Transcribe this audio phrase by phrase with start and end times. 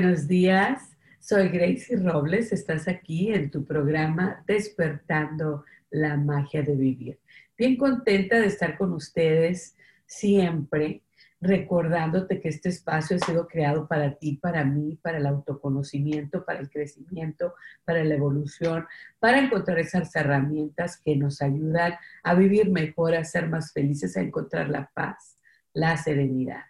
[0.00, 7.18] Buenos días, soy Gracie Robles, estás aquí en tu programa Despertando la Magia de Vivir.
[7.56, 9.74] Bien contenta de estar con ustedes
[10.06, 11.02] siempre,
[11.40, 16.60] recordándote que este espacio ha sido creado para ti, para mí, para el autoconocimiento, para
[16.60, 17.54] el crecimiento,
[17.84, 18.86] para la evolución,
[19.18, 24.20] para encontrar esas herramientas que nos ayudan a vivir mejor, a ser más felices, a
[24.20, 25.38] encontrar la paz,
[25.72, 26.62] la serenidad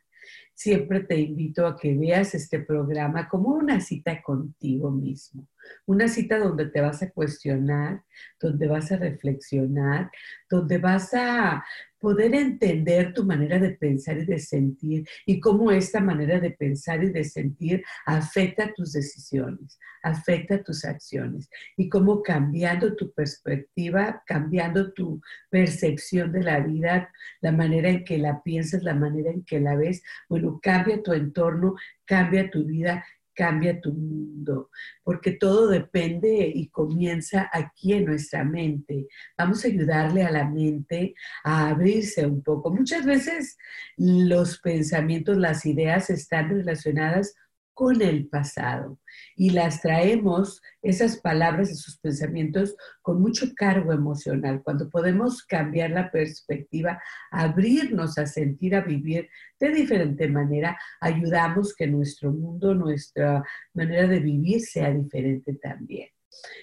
[0.59, 5.47] siempre te invito a que veas este programa como una cita contigo mismo,
[5.87, 8.05] una cita donde te vas a cuestionar,
[8.41, 10.11] donde vas a reflexionar,
[10.51, 11.65] donde vas a
[11.99, 17.03] poder entender tu manera de pensar y de sentir y cómo esta manera de pensar
[17.03, 24.93] y de sentir afecta tus decisiones, afecta tus acciones y cómo cambiando tu perspectiva, cambiando
[24.93, 29.61] tu percepción de la vida, la manera en que la piensas, la manera en que
[29.61, 31.75] la ves, bueno, cambia tu entorno,
[32.05, 33.05] cambia tu vida
[33.39, 34.69] cambia tu mundo,
[35.05, 39.07] porque todo depende y comienza aquí en nuestra mente.
[39.37, 42.75] Vamos a ayudarle a la mente a abrirse un poco.
[42.75, 43.57] Muchas veces
[43.97, 47.37] los pensamientos, las ideas están relacionadas
[47.75, 48.99] con el pasado
[49.39, 54.63] y las traemos, esas palabras, esos pensamientos, con mucho cargo emocional.
[54.65, 57.01] Cuando podemos cambiar la perspectiva,
[57.31, 59.29] abrirnos a sentir, a vivir
[59.61, 63.45] de diferente manera, ayudamos que nuestro mundo, nuestra
[63.75, 66.09] manera de vivir sea diferente también.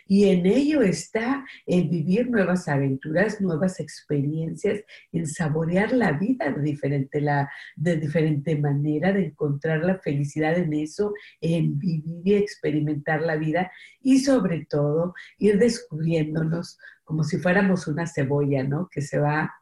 [0.07, 6.61] Y en ello está el vivir nuevas aventuras, nuevas experiencias, en saborear la vida de
[6.61, 13.21] diferente, la, de diferente manera, de encontrar la felicidad en eso, en vivir y experimentar
[13.21, 13.71] la vida
[14.01, 18.89] y sobre todo ir descubriéndonos como si fuéramos una cebolla, ¿no?
[18.91, 19.53] Que se va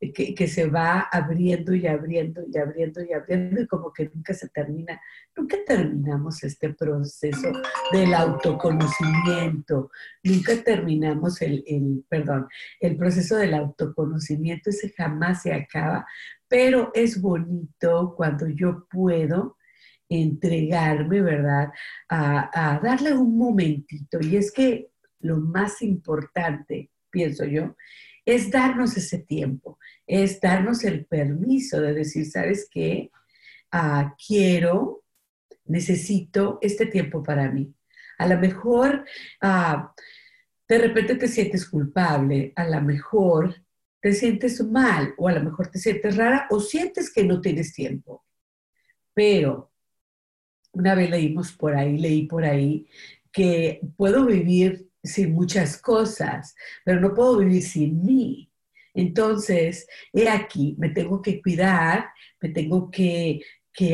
[0.00, 4.48] que, se va abriendo y abriendo y abriendo y abriendo y como que nunca se
[4.48, 5.00] termina,
[5.36, 7.52] nunca terminamos este proceso
[7.92, 9.90] del autoconocimiento,
[10.22, 12.46] nunca terminamos el, el, perdón,
[12.80, 16.06] el proceso del autoconocimiento, ese jamás se acaba,
[16.46, 19.56] pero es bonito cuando yo puedo
[20.08, 21.70] entregarme, ¿verdad?
[22.08, 27.74] A, a darle un momentito y es que lo más importante, pienso yo,
[28.28, 33.10] es darnos ese tiempo, es darnos el permiso de decir, ¿sabes qué?
[33.72, 35.02] Ah, quiero,
[35.64, 37.74] necesito este tiempo para mí.
[38.18, 39.06] A lo mejor
[39.40, 39.94] ah,
[40.68, 43.64] de repente te sientes culpable, a lo mejor
[43.98, 47.72] te sientes mal o a lo mejor te sientes rara o sientes que no tienes
[47.72, 48.26] tiempo.
[49.14, 49.72] Pero
[50.72, 52.86] una vez leímos por ahí, leí por ahí
[53.32, 56.54] que puedo vivir sin muchas cosas,
[56.84, 58.50] pero no puedo vivir sin mí.
[58.94, 62.06] Entonces, he aquí, me tengo que cuidar,
[62.40, 63.42] me tengo que,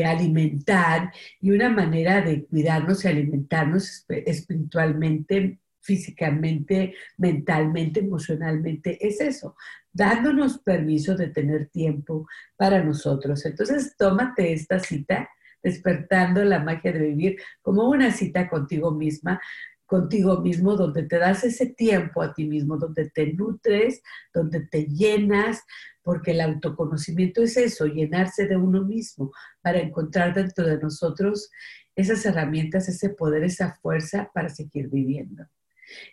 [0.03, 9.55] alimentar y una manera de cuidarnos y alimentarnos espiritualmente, físicamente, mentalmente, emocionalmente, es eso,
[9.93, 12.27] dándonos permiso de tener tiempo
[12.57, 13.45] para nosotros.
[13.45, 15.29] Entonces, tómate esta cita
[15.61, 19.39] despertando la magia de vivir como una cita contigo misma,
[19.85, 24.01] contigo mismo, donde te das ese tiempo a ti mismo, donde te nutres,
[24.33, 25.63] donde te llenas,
[26.01, 31.49] porque el autoconocimiento es eso, llenarse de uno mismo para encontrar dentro de nosotros
[31.95, 35.45] esas herramientas, ese poder, esa fuerza para seguir viviendo.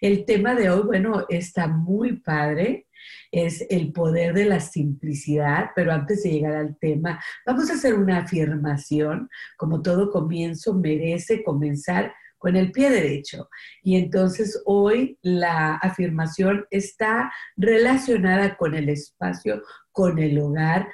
[0.01, 2.87] El tema de hoy, bueno, está muy padre,
[3.31, 7.95] es el poder de la simplicidad, pero antes de llegar al tema, vamos a hacer
[7.95, 13.49] una afirmación, como todo comienzo merece comenzar con el pie derecho.
[13.85, 19.63] Y entonces hoy la afirmación está relacionada con el espacio,
[19.93, 20.89] con el hogar,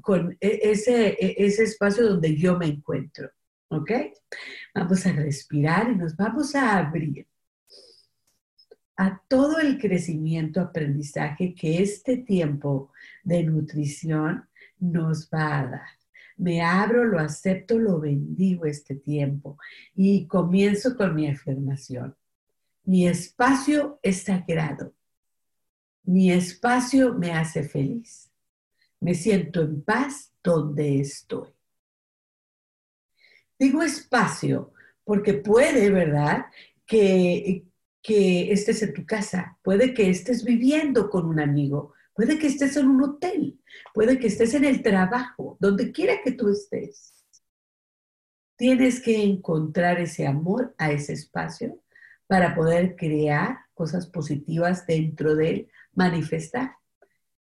[0.00, 3.28] con e, ese, e, ese espacio donde yo me encuentro.
[3.70, 3.90] ¿Ok?
[4.76, 7.26] Vamos a respirar y nos vamos a abrir.
[8.96, 12.92] a todo el crecimiento, aprendizaje que este tiempo
[13.24, 14.48] de nutrición
[14.78, 15.97] nos va a dar.
[16.38, 19.58] Me abro, lo acepto, lo bendigo este tiempo
[19.94, 22.16] y comienzo con mi afirmación.
[22.84, 24.94] Mi espacio es sagrado.
[26.04, 28.30] Mi espacio me hace feliz.
[29.00, 31.50] Me siento en paz donde estoy.
[33.58, 34.72] Digo espacio
[35.04, 36.46] porque puede, ¿verdad?
[36.86, 37.64] Que,
[38.00, 42.76] que estés en tu casa, puede que estés viviendo con un amigo, puede que estés
[42.76, 43.60] en un hotel,
[43.94, 47.14] puede que estés en el trabajo, donde quiera que tú estés.
[48.56, 51.80] Tienes que encontrar ese amor a ese espacio
[52.26, 56.72] para poder crear cosas positivas dentro de él, manifestar.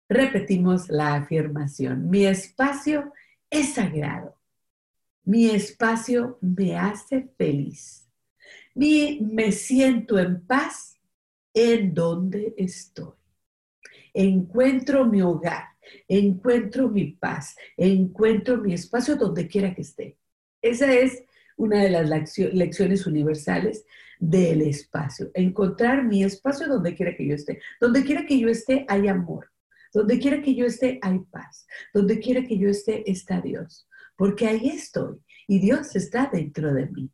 [0.07, 3.11] Repetimos la afirmación, mi espacio
[3.49, 4.35] es sagrado,
[5.23, 8.05] mi espacio me hace feliz
[8.75, 10.99] me siento en paz
[11.53, 13.18] en donde estoy.
[14.21, 15.63] Encuentro mi hogar,
[16.09, 20.17] encuentro mi paz, encuentro mi espacio donde quiera que esté.
[20.61, 21.23] Esa es
[21.55, 23.85] una de las lecciones universales
[24.19, 25.31] del espacio.
[25.33, 27.61] Encontrar mi espacio donde quiera que yo esté.
[27.79, 29.51] Donde quiera que yo esté hay amor.
[29.93, 31.65] Donde quiera que yo esté hay paz.
[31.93, 33.87] Donde quiera que yo esté está Dios.
[34.17, 35.17] Porque ahí estoy
[35.47, 37.09] y Dios está dentro de mí.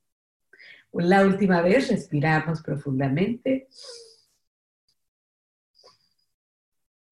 [0.92, 3.68] La última vez respiramos profundamente.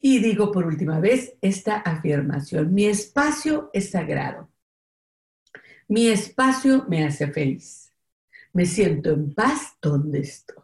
[0.06, 4.50] Y digo por última vez esta afirmación, mi espacio es sagrado.
[5.88, 7.90] Mi espacio me hace feliz.
[8.52, 10.62] Me siento en paz donde estoy.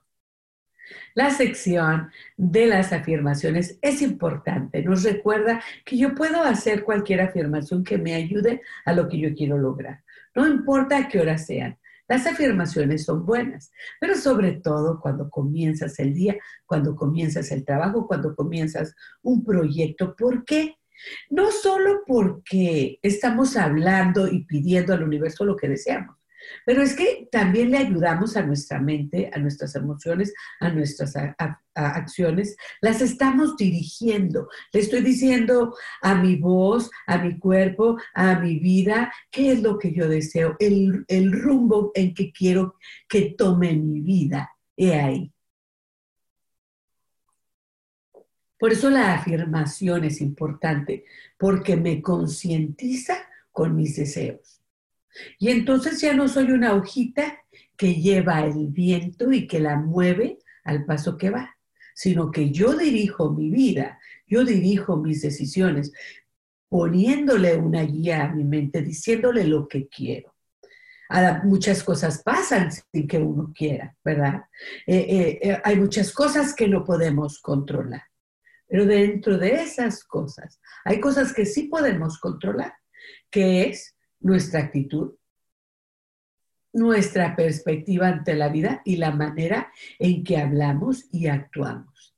[1.15, 4.83] La sección de las afirmaciones es importante.
[4.83, 9.33] Nos recuerda que yo puedo hacer cualquier afirmación que me ayude a lo que yo
[9.33, 10.03] quiero lograr.
[10.35, 11.77] No importa a qué hora sean.
[12.09, 13.71] Las afirmaciones son buenas,
[14.01, 16.35] pero sobre todo cuando comienzas el día,
[16.65, 20.15] cuando comienzas el trabajo, cuando comienzas un proyecto.
[20.15, 20.75] ¿Por qué?
[21.29, 26.17] No solo porque estamos hablando y pidiendo al universo lo que deseamos,
[26.65, 31.13] pero es que también le ayudamos a nuestra mente, a nuestras emociones, a nuestras
[31.73, 34.49] acciones, las estamos dirigiendo.
[34.73, 39.77] Le estoy diciendo a mi voz, a mi cuerpo, a mi vida, qué es lo
[39.79, 42.75] que yo deseo, el, el rumbo en que quiero
[43.07, 44.51] que tome mi vida.
[44.75, 45.33] He ahí.
[48.59, 51.05] Por eso la afirmación es importante,
[51.37, 53.17] porque me concientiza
[53.51, 54.58] con mis deseos.
[55.37, 57.39] Y entonces ya no soy una hojita
[57.75, 61.57] que lleva el viento y que la mueve al paso que va,
[61.95, 65.91] sino que yo dirijo mi vida, yo dirijo mis decisiones,
[66.67, 70.35] poniéndole una guía a mi mente, diciéndole lo que quiero.
[71.09, 74.43] Ahora, muchas cosas pasan sin que uno quiera, ¿verdad?
[74.85, 78.03] Eh, eh, eh, hay muchas cosas que no podemos controlar,
[78.67, 82.75] pero dentro de esas cosas hay cosas que sí podemos controlar,
[83.31, 85.13] que es nuestra actitud,
[86.73, 92.15] nuestra perspectiva ante la vida y la manera en que hablamos y actuamos.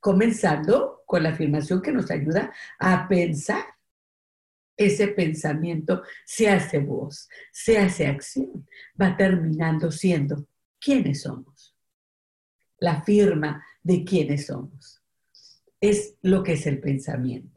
[0.00, 3.64] Comenzando con la afirmación que nos ayuda a pensar.
[4.74, 8.66] Ese pensamiento se hace voz, se hace acción,
[9.00, 10.46] va terminando siendo
[10.80, 11.76] quiénes somos.
[12.78, 15.02] La firma de quiénes somos.
[15.78, 17.51] Es lo que es el pensamiento.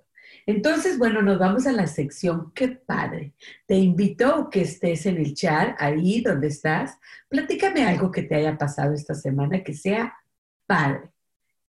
[0.47, 3.33] Entonces, bueno, nos vamos a la sección Qué padre.
[3.65, 6.99] Te invito a que estés en el chat, ahí donde estás.
[7.27, 10.15] Platícame algo que te haya pasado esta semana que sea
[10.67, 11.09] padre,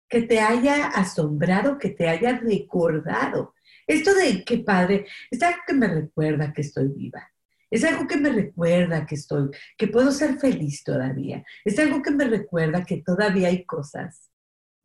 [0.08, 3.54] que te haya asombrado, que te haya recordado.
[3.86, 7.32] Esto de qué padre es algo que me recuerda que estoy viva.
[7.70, 11.44] Es algo que me recuerda que estoy, que puedo ser feliz todavía.
[11.64, 14.27] Es algo que me recuerda que todavía hay cosas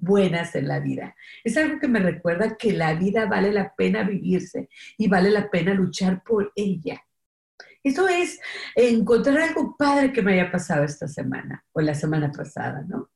[0.04, 1.16] buenas en la vida.
[1.44, 5.50] Es algo que me recuerda que la vida vale la pena vivirse y vale la
[5.50, 7.02] pena luchar por ella.
[7.84, 8.40] Eso es
[8.76, 13.10] encontrar algo padre que me haya pasado esta semana o la semana pasada, ¿no?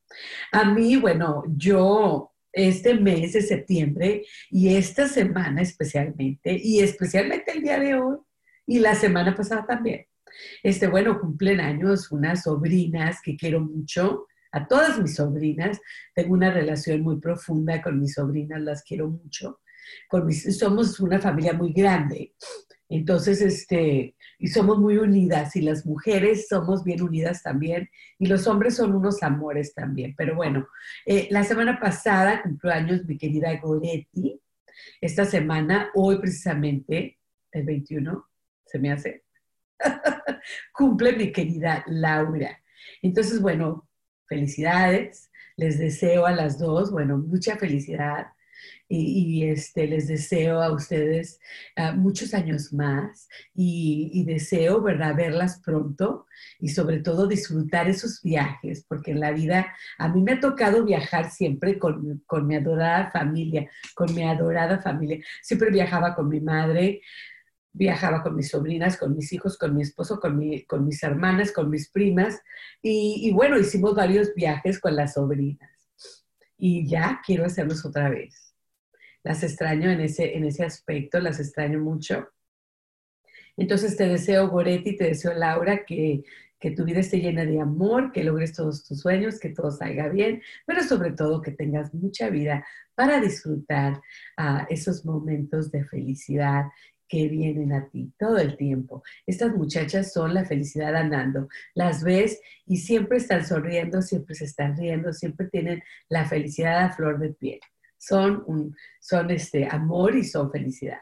[0.51, 7.61] A mí, bueno, yo este mes de septiembre y esta semana especialmente, y especialmente el
[7.61, 8.17] día de hoy
[8.65, 10.05] y la semana pasada también.
[10.63, 15.79] Este, bueno, cumplen años unas sobrinas que quiero mucho, a todas mis sobrinas.
[16.13, 19.61] Tengo una relación muy profunda con mis sobrinas, las quiero mucho.
[20.09, 22.33] Con somos una familia muy grande.
[22.89, 28.47] Entonces, este, y somos muy unidas y las mujeres somos bien unidas también y los
[28.47, 30.15] hombres son unos amores también.
[30.17, 30.67] Pero bueno,
[31.05, 34.39] eh, la semana pasada cumplió años mi querida Goretti.
[35.01, 37.19] Esta semana, hoy precisamente,
[37.51, 38.27] el 21,
[38.65, 39.23] se me hace,
[40.71, 42.61] cumple mi querida Laura.
[43.01, 43.86] Entonces, bueno,
[44.27, 45.29] felicidades.
[45.55, 48.27] Les deseo a las dos, bueno, mucha felicidad
[48.89, 51.39] y, este, les deseo a ustedes
[51.75, 56.25] ah, muchos años más y, deseo, ¿verdad?, verlas pronto
[56.59, 59.67] y sobre todo disfrutar esos viajes, porque en la vida
[59.97, 64.79] a mí me ha tocado viajar siempre con, con mi adorada familia, con mi adorada
[64.79, 65.19] familia.
[65.41, 67.01] Siempre viajaba con mi madre,
[67.77, 71.51] viajaba con mis sobrinas, con mis hijos, con mi esposo, con, mi, con mis hermanas,
[71.51, 72.41] con mis primas.
[72.81, 75.71] Y, bueno, hicimos varios viajes con las sobrinas.
[76.57, 78.55] Y ya quiero hacerlos otra vez.
[79.23, 82.27] Las extraño en ese, en ese aspecto, las extraño mucho.
[83.55, 86.23] Entonces te deseo, Goretti, te deseo, Laura, que,
[86.59, 90.09] que tu vida esté llena de amor, que logres todos tus sueños, que todo salga
[90.09, 92.65] bien, pero sobre todo que tengas mucha vida
[92.95, 93.93] para disfrutar
[94.39, 96.65] uh, esos momentos de felicidad
[97.07, 99.03] que vienen a ti todo el tiempo.
[99.25, 101.47] Estas muchachas son la felicidad andando.
[101.73, 106.91] Las ves y siempre están sonriendo, siempre se están riendo, siempre tienen la felicidad a
[106.91, 107.59] flor de piel.
[107.97, 110.99] Son, son este amor y son felicidad.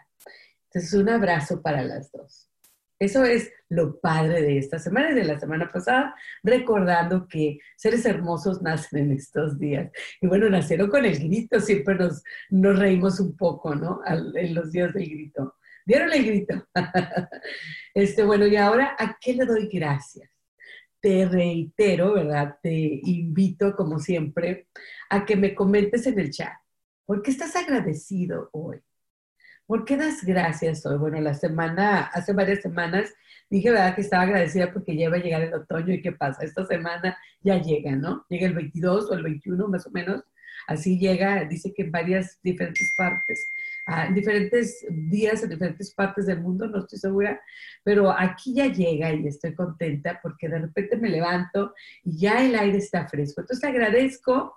[0.65, 2.49] Entonces, un abrazo para las dos.
[2.97, 8.05] Eso es lo padre de esta semana y de la semana pasada, recordando que seres
[8.05, 9.91] hermosos nacen en estos días.
[10.21, 14.01] Y bueno, nacieron con el grito, siempre nos, nos reímos un poco, ¿no?
[14.05, 15.55] en los días del grito.
[15.85, 16.67] Dieron el grito.
[17.93, 20.29] Este, bueno, y ahora, ¿a qué le doy gracias?
[20.99, 22.57] Te reitero, ¿verdad?
[22.61, 24.67] Te invito, como siempre,
[25.09, 26.51] a que me comentes en el chat.
[27.05, 28.81] ¿Por qué estás agradecido hoy?
[29.65, 30.97] ¿Por qué das gracias hoy?
[30.97, 33.13] Bueno, la semana, hace varias semanas
[33.49, 33.95] dije, ¿verdad?
[33.95, 36.43] Que estaba agradecida porque ya iba a llegar el otoño y ¿qué pasa?
[36.43, 38.25] Esta semana ya llega, ¿no?
[38.29, 40.23] Llega el 22 o el 21 más o menos.
[40.67, 43.47] Así llega, dice que en varias diferentes partes
[43.87, 47.39] en diferentes días en diferentes partes del mundo, no estoy segura,
[47.83, 51.73] pero aquí ya llega y estoy contenta porque de repente me levanto
[52.03, 53.41] y ya el aire está fresco.
[53.41, 54.55] Entonces agradezco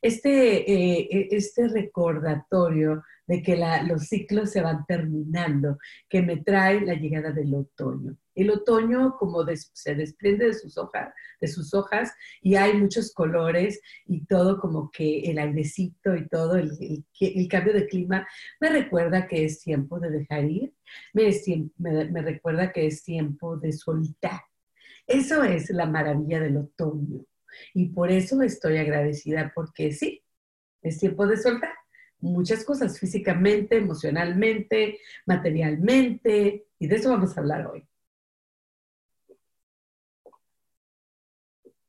[0.00, 6.94] este, eh, este recordatorio de que los ciclos se van terminando, que me trae la
[6.94, 8.16] llegada del otoño.
[8.38, 13.80] El otoño como se desprende de sus, hojas, de sus hojas y hay muchos colores
[14.06, 16.72] y todo como que el airecito y todo, el,
[17.48, 18.26] cambio de clima
[18.60, 20.72] me recuerda que es tiempo de dejar ir,
[21.12, 24.40] me recuerda que es tiempo de soltar.
[25.06, 27.24] Eso es la maravilla del otoño.
[27.74, 30.22] Y por eso estoy agradecida porque sí,
[30.82, 31.72] es tiempo de soltar
[32.20, 37.87] muchas cosas físicamente, emocionalmente, materialmente, y de eso vamos a hablar hoy.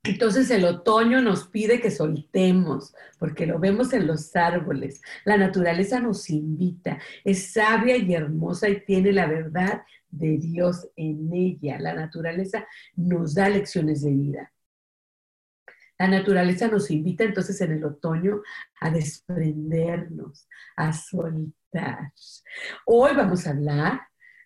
[0.03, 5.01] Entonces el otoño nos pide que soltemos, porque lo vemos en los árboles.
[5.25, 11.34] La naturaleza nos invita, es sabia y hermosa y tiene la verdad de Dios en
[11.34, 11.79] ella.
[11.79, 12.65] La naturaleza
[12.96, 14.53] nos da lecciones de vida.
[15.98, 18.41] La naturaleza nos invita entonces en el otoño
[18.79, 22.13] a desprendernos, a soltar.
[22.86, 24.01] Hoy vamos a hablar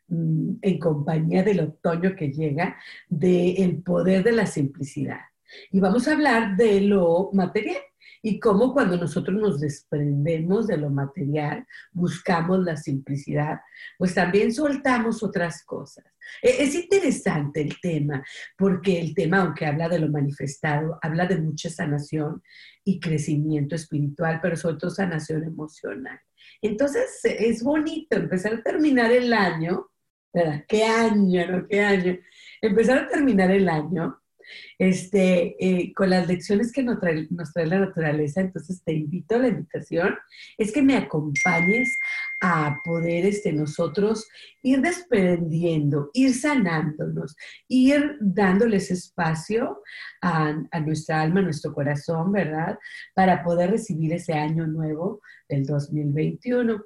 [0.08, 2.76] mm, en compañía del otoño que llega
[3.08, 5.20] del poder de la simplicidad.
[5.72, 7.82] Y vamos a hablar de lo material
[8.26, 13.60] y cómo cuando nosotros nos desprendemos de lo material, buscamos la simplicidad,
[13.98, 16.06] pues también soltamos otras cosas.
[16.42, 18.24] E, es interesante el tema,
[18.58, 22.42] porque el tema, aunque habla de lo manifestado, habla de mucha sanación
[22.86, 26.18] y crecimiento espiritual, pero sobre todo sanación emocional.
[26.62, 29.88] Entonces, es bonito empezar a terminar el año,
[30.34, 30.64] ¿verdad?
[30.66, 31.68] ¿Qué año, no?
[31.68, 32.18] ¿Qué año?
[32.62, 34.23] Empezar a terminar el año
[34.78, 37.28] este, eh, con las lecciones que nos trae,
[37.66, 38.42] la naturaleza.
[38.42, 40.16] Entonces te invito, a la invitación
[40.58, 41.98] es que me acompañes
[42.42, 44.28] a poder este, nosotros
[44.62, 47.36] ir desprendiendo, ir sanándonos,
[47.68, 49.82] ir dándoles espacio
[50.22, 52.78] a, a nuestra alma, a nuestro corazón, ¿verdad?
[53.16, 56.82] Para poder recibir ese año nuevo del 2021.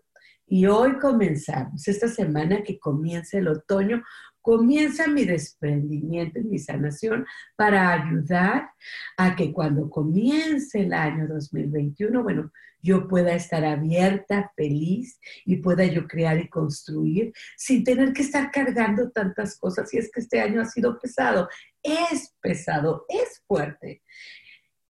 [0.50, 4.02] Y hoy comenzamos, esta semana que comienza el otoño,
[4.48, 7.26] comienza mi desprendimiento y mi sanación
[7.58, 8.70] para ayudar
[9.18, 12.50] a que cuando comience el año 2021, bueno,
[12.82, 18.50] yo pueda estar abierta, feliz y pueda yo crear y construir sin tener que estar
[18.50, 19.94] cargando tantas cosas.
[19.94, 21.50] Y es que este año ha sido pesado,
[21.84, 24.02] es pesado, es fuerte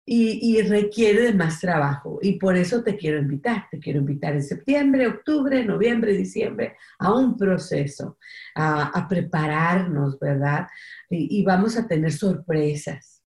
[0.05, 2.20] y, requiere de más trabajo.
[2.22, 3.67] Y por eso te quiero invitar.
[3.70, 8.17] Te quiero invitar en septiembre, octubre, noviembre, diciembre a un proceso,
[8.55, 10.67] a, prepararnos, ¿verdad?
[11.10, 13.21] Y, y, vamos a tener sorpresas.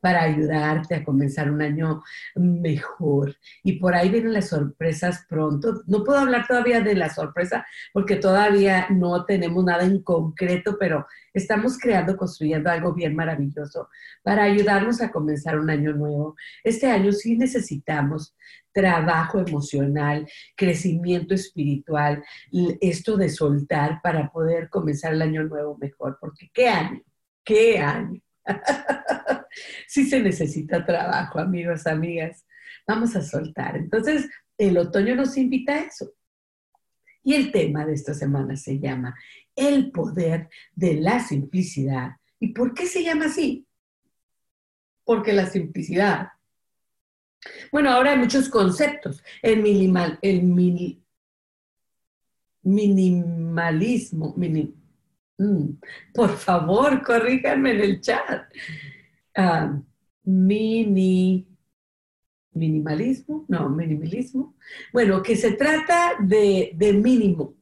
[0.00, 2.02] Para ayudarte a comenzar un año
[2.34, 3.36] mejor.
[3.62, 5.82] Y por ahí vienen las sorpresas pronto.
[5.86, 11.06] No puedo hablar todavía de la sorpresa porque todavía no tenemos nada en concreto, pero
[11.32, 13.88] estamos creando, construyendo algo bien maravilloso
[14.22, 16.36] para ayudarnos a comenzar un año nuevo.
[16.64, 18.34] Este año sí necesitamos
[18.72, 22.22] trabajo emocional, crecimiento espiritual,
[22.80, 27.02] esto de soltar para poder comenzar el año nuevo mejor, porque qué año,
[27.44, 28.20] qué año.
[29.86, 32.46] sí se necesita trabajo, amigos, amigas.
[32.86, 33.76] Vamos a soltar.
[33.76, 36.12] Entonces, el otoño nos invita a eso.
[37.22, 39.14] Y el tema de esta semana se llama
[39.54, 42.12] El poder de la simplicidad.
[42.40, 43.66] ¿Y por qué se llama así?
[45.04, 46.28] Porque la simplicidad.
[47.70, 49.22] Bueno, ahora hay muchos conceptos.
[49.42, 51.02] El, minimal, el mini,
[52.62, 54.34] minimalismo,
[56.12, 58.52] por favor, corríjanme en el chat.
[59.36, 59.80] Ah,
[60.24, 61.46] mini,
[62.52, 64.56] minimalismo, no, minimalismo.
[64.92, 67.54] Bueno, que se trata de, de mínimo,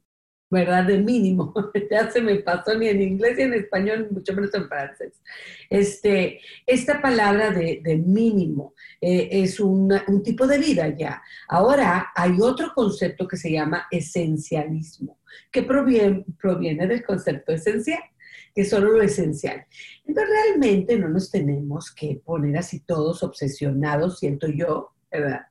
[0.51, 0.87] ¿verdad?
[0.87, 1.55] De mínimo.
[1.91, 5.21] ya se me pasó ni en inglés ni en español, mucho menos en francés.
[5.69, 11.23] Este, esta palabra de, de mínimo eh, es un tipo de vida ya.
[11.49, 15.19] Ahora hay otro concepto que se llama esencialismo,
[15.51, 18.01] que proviene, proviene del concepto esencial
[18.57, 19.67] que es solo lo esencial.
[20.07, 25.43] Entonces realmente no nos tenemos que poner así todos obsesionados, siento yo, ¿verdad?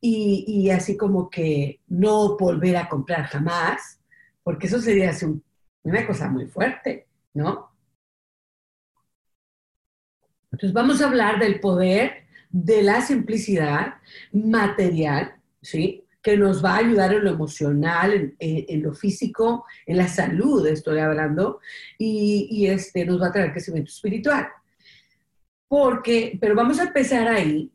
[0.00, 4.00] Y, y así como que no volver a comprar jamás,
[4.42, 5.26] porque eso sería así
[5.82, 7.70] una cosa muy fuerte, ¿no?
[10.50, 13.96] Entonces vamos a hablar del poder de la simplicidad
[14.32, 16.07] material, ¿sí?
[16.28, 20.98] Que nos va a ayudar en lo emocional, en, lo físico, en la salud, estoy
[20.98, 21.60] hablando,
[21.96, 24.46] y, este, nos va a traer crecimiento espiritual.
[25.66, 27.72] Porque, pero vamos a empezar ahí,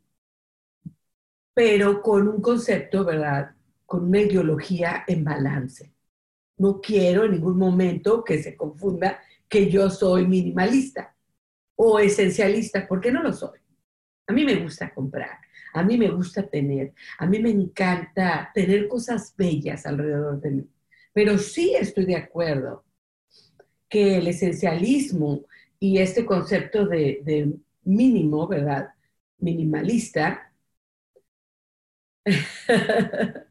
[1.56, 3.56] pero con un concepto, ¿verdad?
[3.88, 5.92] Con una ideología en balance.
[6.58, 9.20] No quiero en ningún momento que se confunda
[9.50, 11.16] que yo soy minimalista
[11.76, 13.58] o esencialista, porque no lo soy.
[14.28, 15.40] A mí me gusta comprar,
[15.74, 20.68] a mí me gusta tener, a mí me encanta tener cosas bellas alrededor de mí.
[21.14, 22.86] Pero sí estoy de acuerdo
[23.90, 25.46] que el esencialismo
[25.80, 28.90] y este concepto de, mínimo, ¿verdad?
[29.40, 30.52] Minimalista,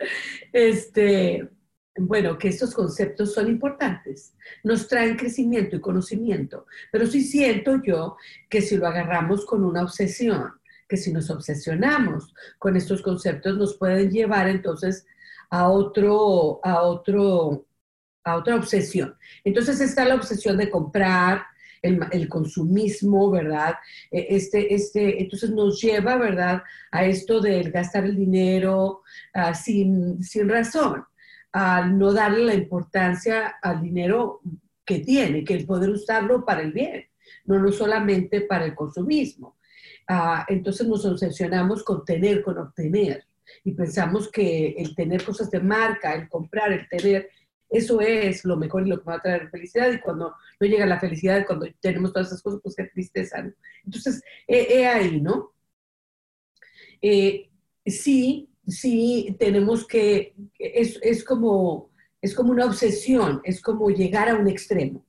[0.52, 1.48] este,
[1.96, 8.16] bueno, que estos conceptos son importantes, nos traen crecimiento y conocimiento, pero sí siento yo
[8.48, 10.52] que si lo agarramos con una obsesión,
[10.92, 15.06] que si nos obsesionamos con estos conceptos nos pueden llevar entonces
[15.48, 17.64] a otro, a otro,
[18.24, 19.16] a otra obsesión.
[19.42, 21.44] Entonces está la obsesión de comprar,
[21.80, 23.76] el, consumismo, ¿verdad?
[24.10, 26.62] E, este, este, entonces nos lleva, ¿verdad?
[26.90, 29.00] A esto del gastar el dinero
[29.32, 31.06] ah, sin, sin razón,
[31.52, 34.42] al no darle la importancia al dinero
[34.84, 37.06] que tiene, que el poder usarlo para el bien,
[37.46, 39.56] no, no solamente para el consumismo.
[40.08, 43.24] Ah, entonces nos obsesionamos con tener, con obtener.
[43.64, 47.30] Y pensamos que el tener cosas de marca, el comprar, el tener,
[47.68, 49.92] eso es lo mejor y lo que va a traer felicidad.
[49.92, 53.44] Y cuando no llega la felicidad, cuando tenemos todas esas cosas, pues qué tristeza.
[53.84, 55.52] Entonces, he, ahí, ¿no?
[57.00, 57.50] Eh,
[57.86, 64.36] sí, sí, tenemos que, es, es, como, es como una obsesión, es como llegar a
[64.36, 65.04] un extremo.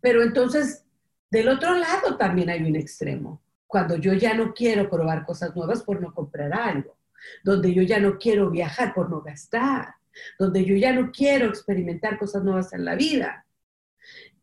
[0.00, 0.84] Pero entonces,
[1.30, 5.82] del otro lado también hay un extremo cuando yo ya no quiero probar cosas nuevas
[5.82, 6.96] por no comprar algo,
[7.42, 9.94] donde yo ya no quiero viajar por no gastar,
[10.38, 13.46] donde yo ya no quiero experimentar cosas nuevas en la vida,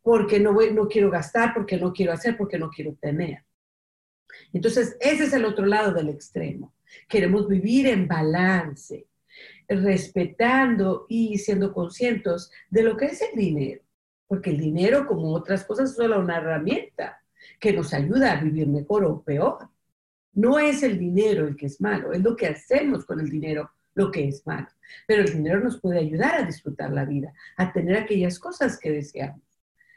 [0.02, 3.44] porque no, no quiero gastar, porque no quiero hacer, porque no quiero tener.
[4.52, 6.74] Entonces, ese es el otro lado del extremo.
[7.08, 9.08] Queremos vivir en balance,
[9.68, 13.82] respetando y siendo conscientes de lo que es el dinero,
[14.28, 17.23] porque el dinero, como otras cosas, es solo una herramienta
[17.60, 19.70] que nos ayuda a vivir mejor o peor.
[20.34, 23.72] No es el dinero el que es malo, es lo que hacemos con el dinero
[23.96, 24.68] lo que es malo.
[25.08, 28.92] Pero el dinero nos puede ayudar a disfrutar la vida, a tener aquellas cosas que
[28.92, 29.42] deseamos.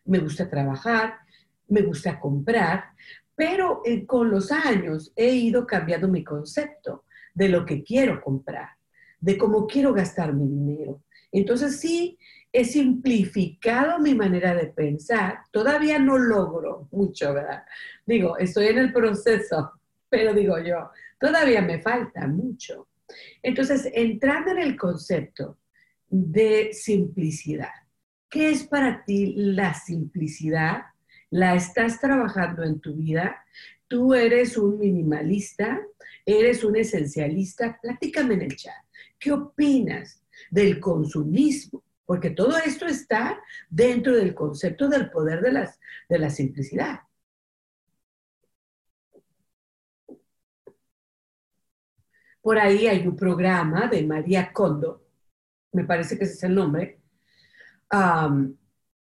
[0.04, 1.14] Me gusta trabajar,
[1.68, 2.84] me gusta comprar,
[3.34, 8.70] pero eh, con los años he ido cambiando mi concepto de lo que quiero comprar,
[9.20, 11.02] de cómo quiero gastar mi dinero.
[11.38, 12.18] Entonces sí,
[12.52, 15.40] he simplificado mi manera de pensar.
[15.50, 17.64] Todavía no logro mucho, ¿verdad?
[18.04, 19.72] Digo, estoy en el proceso,
[20.08, 22.88] pero digo yo, todavía me falta mucho.
[23.42, 25.58] Entonces, entrando en el concepto
[26.08, 27.74] de simplicidad,
[28.28, 30.82] ¿qué es para ti la simplicidad?
[31.30, 33.44] ¿La estás trabajando en tu vida?
[33.88, 35.80] tú eres un minimalista,
[36.24, 38.74] eres un esencialista, platícame en el chat.
[39.18, 41.82] ¿Qué opinas del consumismo?
[42.04, 47.00] Porque todo esto está dentro del concepto del poder de, las, de la simplicidad.
[52.40, 55.04] Por ahí hay un programa de María Kondo,
[55.72, 57.00] me parece que ese es el nombre,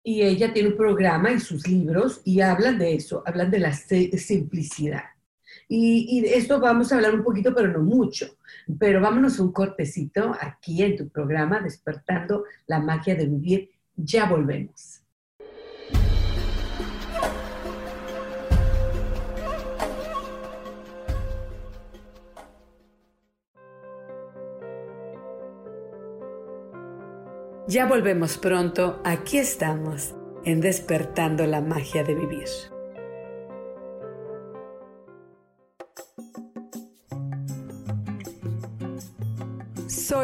[0.04, 3.74] y ella tiene un programa y sus libros y hablan de eso, hablan de la
[3.74, 5.04] simplicidad.
[5.72, 8.26] Y, de esto vamos a hablar un poquito, pero no mucho.
[8.80, 13.70] Pero vámonos un cortecito aquí en tu programa, Despertando la magia de vivir.
[13.96, 15.02] Ya volvemos.
[27.68, 32.48] Ya volvemos pronto, aquí estamos, en Despertando la Magia de Vivir.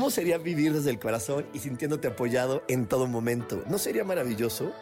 [0.00, 3.62] ¿Cómo sería vivir desde el corazón y sintiéndote apoyado en todo momento?
[3.68, 4.72] ¿No sería maravilloso?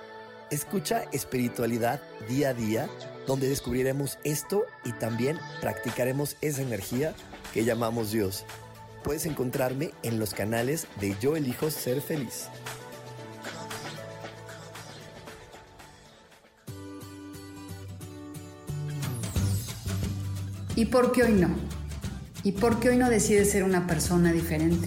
[0.52, 2.88] Escucha espiritualidad día a día,
[3.26, 7.16] donde descubriremos esto y también practicaremos esa energía
[7.52, 8.44] que llamamos Dios.
[9.02, 12.46] Puedes encontrarme en los canales de Yo elijo ser feliz.
[20.76, 21.56] ¿Y por qué hoy no?
[22.44, 24.86] ¿Y por qué hoy no decides ser una persona diferente?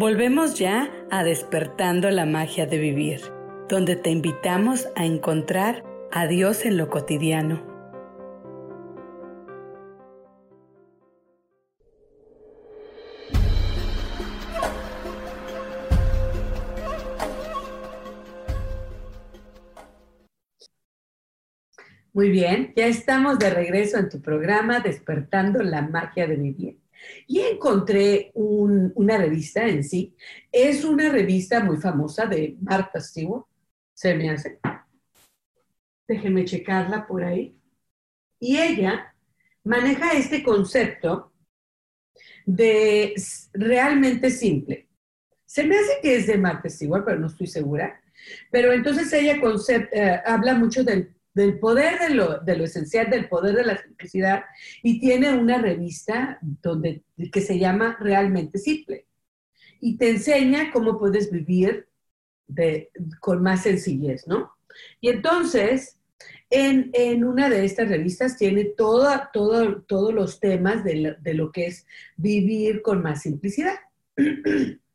[0.00, 3.20] Volvemos ya a despertando la magia de vivir,
[3.68, 5.82] donde te invitamos a encontrar
[6.12, 7.66] a Dios en lo cotidiano.
[22.12, 26.87] Muy bien, ya estamos de regreso en tu programa Despertando la magia de vivir.
[27.26, 30.14] Y encontré una revista en sí.
[30.50, 33.44] Es una revista muy famosa de Martha Stewart,
[33.94, 34.58] se me hace.
[36.06, 37.56] Déjenme checarla por ahí.
[38.40, 39.14] Y ella
[39.64, 41.32] maneja este concepto
[42.46, 43.14] de
[43.52, 44.88] realmente simple.
[45.44, 48.00] Se me hace que es de Martha Stewart, pero no estoy segura.
[48.50, 49.40] Pero entonces ella
[49.92, 53.78] eh, habla mucho del del poder de lo, de lo, esencial, del poder de la
[53.78, 54.42] simplicidad,
[54.82, 59.06] y tiene una revista donde, que se llama Realmente Simple.
[59.80, 61.86] Y te enseña cómo puedes vivir
[63.20, 64.52] con más sencillez, ¿no?
[65.00, 65.98] Y entonces,
[66.50, 71.86] en, en una de estas revistas tiene todo, todos los temas de lo que es
[72.16, 73.76] vivir con más simplicidad.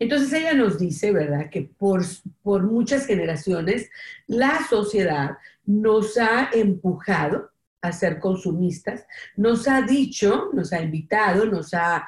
[0.00, 2.02] Entonces ella nos dice, ¿verdad?, que por,
[2.42, 3.90] por muchas generaciones
[4.26, 5.36] la sociedad
[5.66, 7.50] nos ha empujado
[7.82, 12.06] a ser consumistas, nos ha dicho, nos ha invitado, nos ha,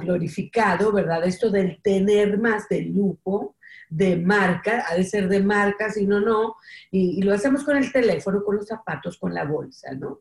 [0.00, 1.24] glorificado, ¿verdad?
[1.24, 3.56] Esto del tener más de lujo,
[3.88, 6.56] de marca, ha de ser de marca, si no, no,
[6.90, 10.20] y, lo hacemos con el teléfono, con los zapatos, con la bolsa, ¿no?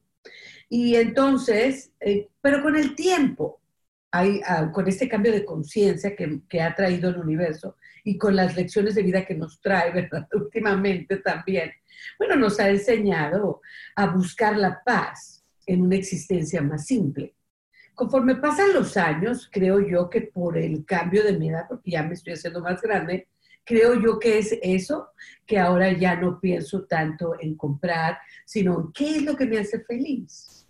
[0.69, 3.60] Y entonces, eh, pero con el tiempo,
[4.13, 8.95] Ah, con este cambio de conciencia que, ha traído el universo y con las lecciones
[8.95, 10.27] de vida que nos trae, ¿verdad?
[10.33, 11.71] Últimamente también,
[12.19, 13.61] bueno, nos ha enseñado
[13.95, 17.35] a buscar la paz en una existencia más simple.
[17.95, 22.03] Conforme pasan los años, creo yo que por el cambio de mi edad, porque ya
[22.03, 23.29] me estoy haciendo más grande,
[23.63, 25.11] creo yo que es eso,
[25.45, 29.59] que ahora ya no pienso tanto en comprar, sino en qué es lo que me
[29.59, 30.67] hace feliz.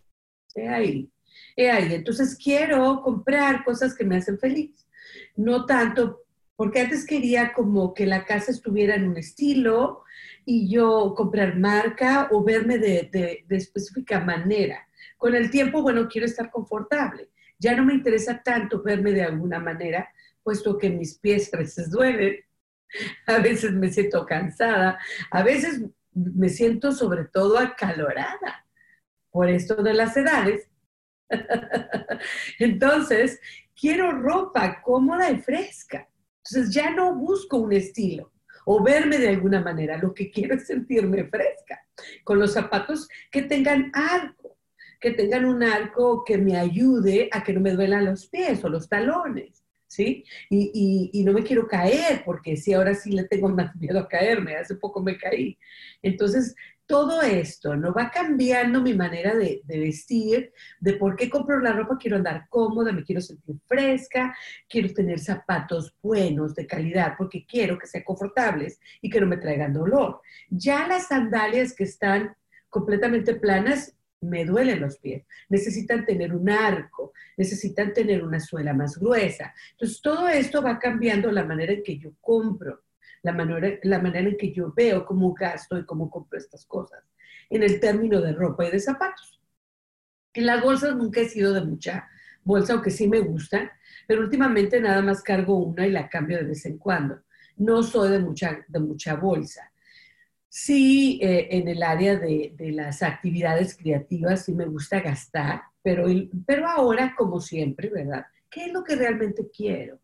[0.69, 1.09] ahí
[1.57, 4.87] ahí, entonces quiero comprar cosas que me hacen feliz.
[5.35, 6.21] No tanto,
[6.55, 10.03] porque antes quería como que la casa estuviera en un estilo
[10.45, 14.87] y yo comprar marca o verme de, de específica manera.
[15.17, 17.29] Con el tiempo, bueno, quiero estar confortable.
[17.59, 20.09] Ya no me interesa tanto verme de alguna manera,
[20.41, 22.37] puesto que mis pies a veces duelen,
[23.27, 25.83] a veces me siento cansada, a veces
[26.13, 28.65] me siento sobre todo acalorada
[29.29, 30.70] por esto de las edades.
[32.59, 33.39] Entonces,
[33.79, 36.07] quiero ropa cómoda y fresca.
[36.43, 38.31] Entonces, ya no busco un estilo
[38.65, 39.97] o verme de alguna manera.
[39.97, 41.79] Lo que quiero es sentirme fresca,
[42.23, 44.57] con los zapatos que tengan arco,
[44.99, 48.69] que tengan un arco que me ayude a que no me duelan los pies o
[48.69, 49.63] los talones.
[49.87, 50.23] ¿Sí?
[50.49, 54.55] Y, no me quiero caer, porque sí, ahora sí le tengo más miedo a caerme,
[54.55, 55.57] hace poco me caí.
[56.01, 56.55] Entonces,
[56.91, 61.97] todo esto no va cambiando mi manera de, vestir, de por qué compro la ropa,
[61.97, 64.35] quiero andar cómoda, me quiero sentir fresca,
[64.67, 69.37] quiero tener zapatos buenos, de calidad, porque quiero que sean confortables y que no me
[69.37, 70.19] traigan dolor.
[70.49, 72.35] Ya las sandalias que están
[72.67, 78.99] completamente planas, me duelen los pies, necesitan tener un arco, necesitan tener una suela más
[78.99, 79.53] gruesa.
[79.71, 82.81] Entonces, todo esto va cambiando la manera en que yo compro
[83.23, 87.03] la manera, la manera en que yo veo cómo gasto y cómo compro estas cosas,
[87.49, 89.41] en el término de ropa y de zapatos.
[90.33, 92.07] En las bolsas nunca he sido de mucha
[92.43, 93.69] bolsa, aunque sí me gustan,
[94.07, 97.21] pero últimamente nada más cargo una y la cambio de vez en cuando.
[97.57, 99.71] No soy de mucha, de mucha bolsa.
[100.49, 106.07] Sí, eh, en el área de, de, las actividades creativas sí me gusta gastar, pero,
[106.45, 108.25] pero ahora, como siempre, ¿verdad?
[108.49, 109.99] ¿Qué es lo que realmente quiero?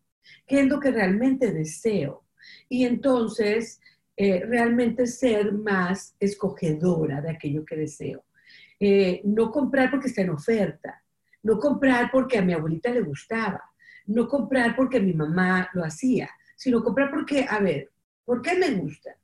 [0.46, 2.24] ¿Qué es lo que realmente deseo?
[2.68, 3.80] Y entonces
[4.16, 8.24] eh, realmente ser más escogedora de aquello que deseo.
[8.80, 11.02] Eh, no comprar porque está en oferta,
[11.42, 13.62] no comprar porque a mi abuelita le gustaba,
[14.06, 17.90] no comprar porque mi mamá lo hacía, sino comprar porque, a ver,
[18.24, 19.16] ¿por qué me gusta?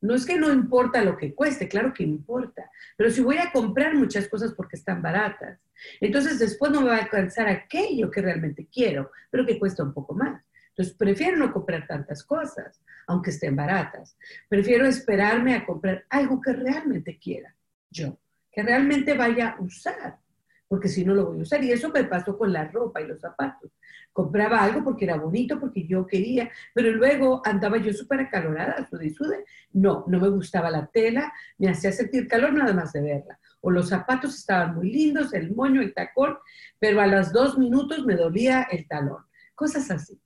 [0.00, 3.52] No es que no importa lo que cueste, claro que importa, pero si voy a
[3.52, 5.60] comprar muchas cosas porque están baratas,
[6.00, 9.94] entonces después no me va a alcanzar aquello que realmente quiero, pero que cuesta un
[9.94, 10.42] poco más.
[10.72, 14.16] Entonces, prefiero no comprar tantas cosas, aunque estén baratas.
[14.48, 17.54] Prefiero esperarme a comprar algo que realmente quiera
[17.90, 18.18] yo,
[18.50, 20.18] que realmente vaya a usar,
[20.66, 21.62] porque si no lo voy a usar.
[21.62, 23.70] Y eso me pasó con la ropa y los zapatos.
[24.12, 29.44] Compraba algo porque era bonito, porque yo quería, pero luego andaba yo súper acalorada, sude.
[29.72, 33.38] No, no me gustaba la tela, me hacía sentir calor nada más de verla.
[33.60, 36.38] O los zapatos estaban muy lindos, el moño, el tacón,
[36.78, 39.24] pero a los dos minutos me dolía el talón.
[39.54, 40.18] Cosas así.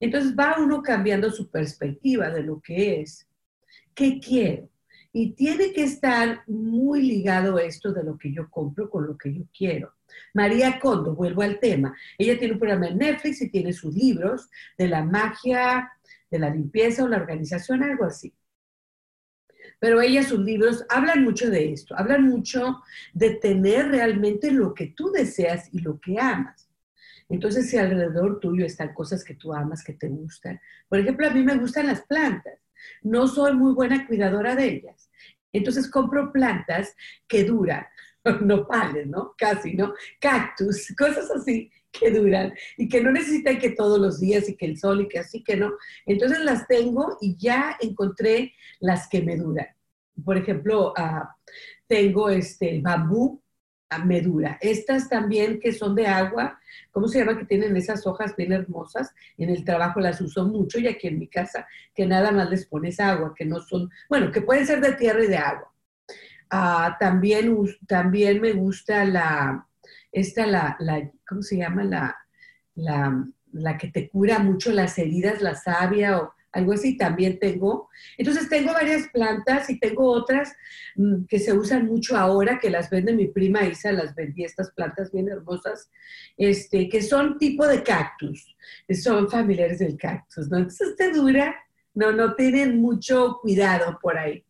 [0.00, 3.26] Entonces va uno cambiando su perspectiva de lo que es.
[3.94, 4.68] ¿Qué quiero?
[5.12, 9.34] Y tiene que estar muy ligado esto de lo que yo compro con lo que
[9.34, 9.94] yo quiero.
[10.34, 14.48] María Kondo, vuelvo al tema, ella tiene un programa en Netflix y tiene sus libros
[14.78, 15.90] de la magia,
[16.30, 18.32] de la limpieza o la organización, algo así.
[19.78, 22.82] Pero ella, sus libros hablan mucho de esto, hablan mucho
[23.14, 26.69] de tener realmente lo que tú deseas y lo que amas.
[27.30, 30.60] Entonces, si alrededor tuyo están cosas que tú amas, que te gustan.
[30.88, 32.58] Por ejemplo, a mí me gustan las plantas.
[33.02, 35.10] No soy muy buena cuidadora de ellas.
[35.52, 36.94] Entonces compro plantas
[37.28, 37.86] que duran,
[38.40, 39.34] nopales, ¿no?
[39.38, 39.94] Casi, ¿no?
[40.20, 44.66] Cactus, cosas así que duran y que no necesitan que todos los días y que
[44.66, 45.72] el sol y que así que no.
[46.06, 49.66] Entonces las tengo y ya encontré las que me duran.
[50.24, 51.36] Por ejemplo, ah,
[51.86, 53.42] tengo este bambú
[53.98, 54.58] medura.
[54.60, 56.58] Estas también que son de agua,
[56.90, 57.38] ¿cómo se llama?
[57.38, 59.14] Que tienen esas hojas bien hermosas.
[59.36, 62.66] En el trabajo las uso mucho y aquí en mi casa, que nada más les
[62.66, 65.72] pones agua, que no son, bueno, que pueden ser de tierra y de agua.
[66.50, 69.66] Ah, también, también me gusta la,
[70.10, 71.84] esta, la, la ¿cómo se llama?
[71.84, 72.16] La,
[72.74, 77.88] la, la que te cura mucho las heridas, la savia o algo así también tengo.
[78.16, 80.54] Entonces tengo varias plantas y tengo otras
[80.96, 84.70] mm, que se usan mucho ahora, que las vende mi prima Isa, las vendí estas
[84.72, 85.90] plantas bien hermosas,
[86.36, 88.56] este, que son tipo de cactus,
[89.02, 90.58] son familiares del cactus, ¿no?
[90.58, 91.54] Entonces te dura,
[91.94, 94.44] no, no tienen mucho cuidado por ahí.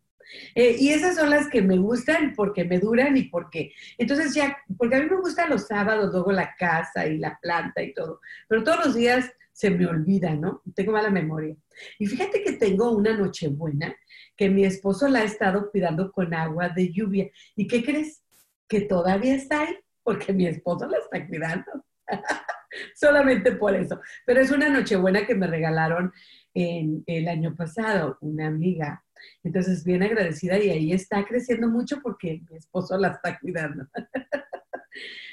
[0.54, 4.56] Eh, y esas son las que me gustan porque me duran y porque, entonces ya,
[4.78, 8.20] porque a mí me gustan los sábados, luego la casa y la planta y todo,
[8.48, 10.62] pero todos los días se me olvida, ¿no?
[10.74, 11.54] Tengo mala memoria.
[11.98, 13.94] Y fíjate que tengo una Nochebuena
[14.34, 17.28] que mi esposo la ha estado cuidando con agua de lluvia.
[17.54, 18.22] ¿Y qué crees?
[18.66, 21.66] Que todavía está ahí porque mi esposo la está cuidando.
[22.94, 24.00] Solamente por eso.
[24.24, 26.10] Pero es una Nochebuena que me regalaron
[26.54, 29.04] en, el año pasado, una amiga.
[29.44, 33.86] Entonces, bien agradecida y ahí está creciendo mucho porque mi esposo la está cuidando.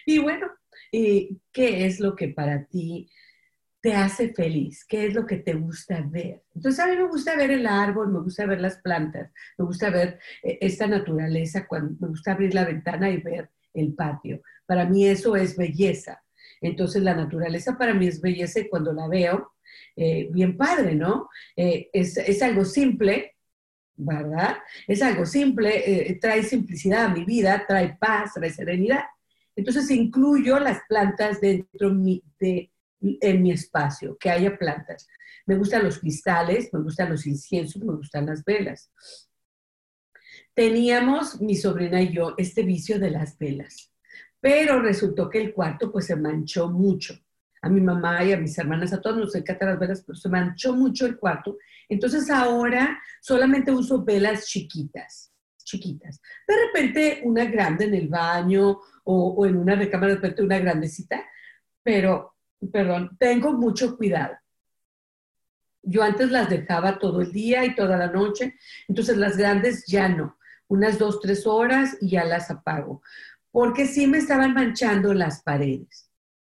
[0.06, 0.48] Y bueno,
[0.92, 3.10] ¿qué es lo que para ti
[3.88, 4.84] te hace feliz?
[4.84, 6.44] ¿Qué es lo que te gusta ver?
[6.54, 9.90] Entonces a mí me gusta ver el árbol, me gusta ver las plantas, me gusta
[9.90, 14.42] ver eh, esta naturaleza, cuando, me gusta abrir la ventana y ver el patio.
[14.66, 16.22] Para mí eso es belleza.
[16.60, 19.54] Entonces la naturaleza para mí es belleza y cuando la veo,
[19.96, 21.30] eh, bien padre, ¿no?
[21.56, 23.38] Eh, es, es, algo simple,
[23.96, 24.58] ¿verdad?
[24.86, 29.06] Es algo simple, trae simplicidad a mi vida, trae paz, trae serenidad.
[29.56, 32.70] Entonces incluyo las plantas dentro de,
[33.02, 35.08] en mi espacio, que haya plantas.
[35.46, 38.92] Me gustan los cristales, me gustan los inciensos, me gustan las velas.
[40.54, 43.92] Teníamos, mi sobrina y yo, este vicio de las velas,
[44.40, 47.18] pero resultó que el cuarto pues se manchó mucho.
[47.62, 50.30] A mi mamá y a mis hermanas, a todos nos encantan las velas, pero se
[50.30, 51.58] manchó mucho el cuarto.
[51.90, 55.34] Entonces ahora solamente uso velas chiquitas,
[55.64, 56.22] chiquitas.
[56.48, 61.26] De repente una grande en el baño o, en una recámara, de repente una grandecita,
[61.84, 62.37] pero,
[62.72, 64.36] perdón, tengo mucho cuidado.
[65.84, 68.56] Yo antes las dejaba todo el día y toda la noche,
[68.88, 73.02] entonces las grandes ya no, unas dos, tres horas y ya las apago,
[73.52, 76.12] porque sí me estaban manchando las paredes.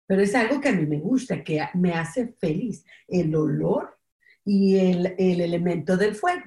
[0.07, 3.99] Pero es algo que a mí me gusta, que me hace feliz, el olor
[4.45, 6.45] y el, el elemento del fuego.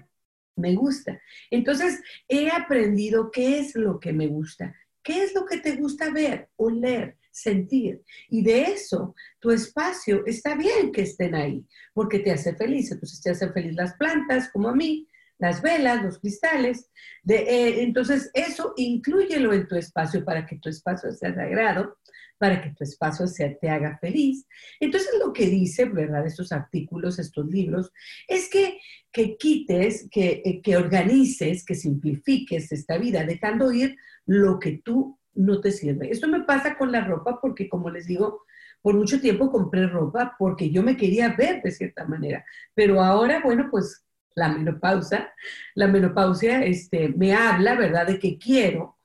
[0.56, 1.22] Me gusta.
[1.52, 6.12] Entonces, he aprendido qué es lo que me gusta ¿Qué es lo que te gusta
[6.12, 8.02] ver, oler, sentir?
[8.30, 12.92] Y de eso, tu espacio está bien que estén ahí, porque te hace feliz.
[12.92, 15.08] Entonces te hacen feliz las plantas, como a mí,
[15.42, 16.90] las velas, los cristales.
[17.24, 21.98] De, eh, entonces, eso incluyelo en tu espacio para que tu espacio sea sagrado,
[22.38, 24.46] para que tu espacio sea, te haga feliz.
[24.80, 26.26] Entonces, lo que dice, ¿verdad?
[26.26, 27.92] Estos artículos, estos libros,
[28.28, 28.80] es que,
[29.12, 35.20] que quites, que, eh, que organices, que simplifiques esta vida, dejando ir lo que tú
[35.34, 36.12] no te sirve.
[36.12, 38.46] Esto me pasa con la ropa porque, como les digo,
[38.82, 43.42] por mucho tiempo compré ropa porque yo me quería ver de cierta manera, pero ahora,
[43.44, 45.34] bueno, pues la menopausa,
[45.76, 48.98] la menopausia este, me habla, ¿verdad?, de que quiero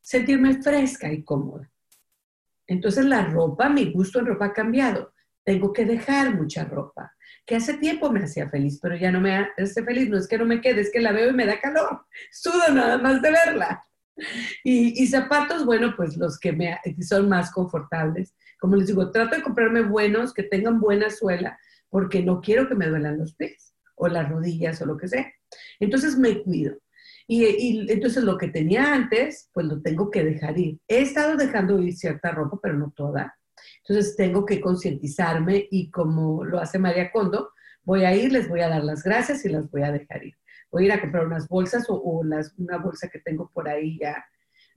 [0.00, 1.70] sentirme fresca y cómoda.
[2.66, 5.12] Entonces la ropa, mi gusto en ropa ha cambiado.
[5.42, 7.14] Tengo que dejar mucha ropa,
[7.46, 10.08] que hace tiempo me hacía feliz, pero ya no me hace feliz.
[10.08, 12.06] No es que no me quede, es que la veo y me da calor.
[12.30, 13.82] Sudo nada más de verla.
[14.64, 18.34] Y, zapatos, bueno, pues los que me, son más confortables.
[18.58, 22.74] Como les digo, trato de comprarme buenos, que tengan buena suela, porque no quiero que
[22.74, 25.30] me duelan los pies o las rodillas o lo que sea.
[25.78, 26.78] Entonces me cuido.
[27.26, 30.78] Y, y, entonces lo que tenía antes, pues lo tengo que dejar ir.
[30.88, 33.36] He estado dejando ir cierta ropa, pero no toda.
[33.86, 37.50] Entonces tengo que concientizarme y como lo hace María Condo,
[37.82, 40.39] voy a ir, les voy a dar las gracias y las voy a dejar ir
[40.70, 44.24] voy a ir a comprar unas bolsas o, una bolsa que tengo por ahí ya,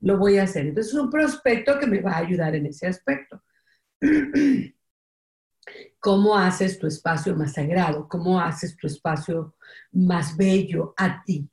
[0.01, 0.67] lo voy a hacer.
[0.67, 3.41] Entonces es un prospecto que me va a ayudar en ese aspecto.
[5.99, 8.07] ¿Cómo haces tu espacio más sagrado?
[8.09, 9.55] ¿Cómo haces tu espacio
[9.93, 11.49] más bello a ti?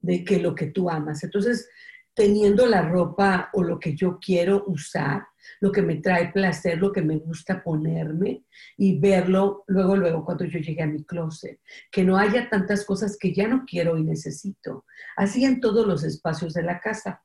[0.00, 1.22] De que lo que tú amas.
[1.22, 1.68] Entonces,
[2.16, 5.26] teniendo la ropa o lo que yo quiero usar,
[5.60, 8.46] lo que me trae placer, lo que me gusta ponerme
[8.78, 11.60] y verlo luego, luego cuando yo llegue a mi closet.
[11.92, 14.86] Que no haya tantas cosas que ya no quiero y necesito.
[15.14, 17.22] Así en todos los espacios de la casa.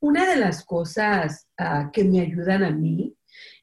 [0.00, 3.16] Una de las cosas ah, que me ayudan a mí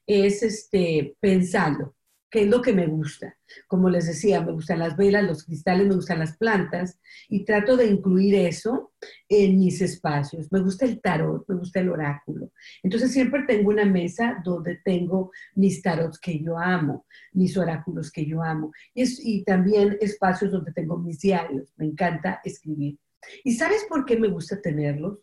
[0.07, 1.93] es este, pensando
[2.29, 3.37] qué es lo que me gusta.
[3.67, 7.75] Como les decía, me gustan las velas, los cristales, me gustan las plantas y trato
[7.75, 8.93] de incluir eso
[9.27, 10.51] en mis espacios.
[10.51, 12.51] Me gusta el tarot, me gusta el oráculo.
[12.83, 18.25] Entonces siempre tengo una mesa donde tengo mis tarots que yo amo, mis oráculos que
[18.25, 21.73] yo amo y, y también espacios donde tengo mis diarios.
[21.77, 22.97] Me encanta escribir.
[23.43, 25.19] ¿Y sabes por qué me gusta tenerlos?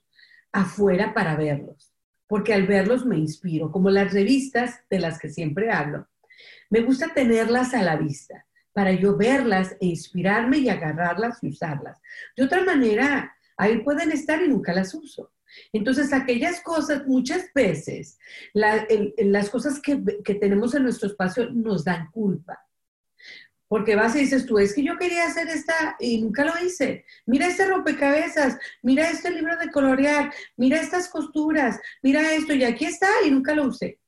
[0.52, 1.92] Afuera para verlos.
[2.28, 6.08] Porque al verlos me inspiro, como las revistas de las que siempre hablo
[6.70, 11.98] me gusta tenerlas a la vista para yo verlas e inspirarme y agarrarlas y usarlas.
[12.36, 15.32] De otra manera, ahí pueden estar y nunca las uso.
[15.72, 18.18] Entonces, aquellas cosas, muchas veces,
[18.52, 22.66] las cosas que, que, tenemos en nuestro espacio nos dan culpa.
[23.66, 27.06] Porque vas y dices tú, es que yo quería hacer esta y nunca lo hice.
[27.24, 32.84] Mira este rompecabezas, mira este libro de colorear, mira estas costuras, mira esto y aquí
[32.84, 33.98] está y nunca lo usé.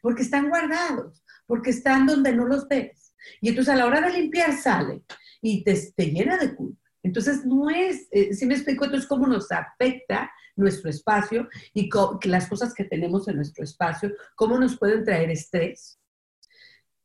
[0.00, 3.14] Porque están guardados porque están donde no los ves.
[3.40, 5.02] Y entonces a la hora de limpiar sale
[5.40, 6.78] y te, llena de culpa.
[7.02, 11.88] Entonces no es, eh, si me explico, entonces cómo nos afecta nuestro espacio y
[12.24, 15.98] las cosas que tenemos en nuestro espacio, cómo nos pueden traer estrés.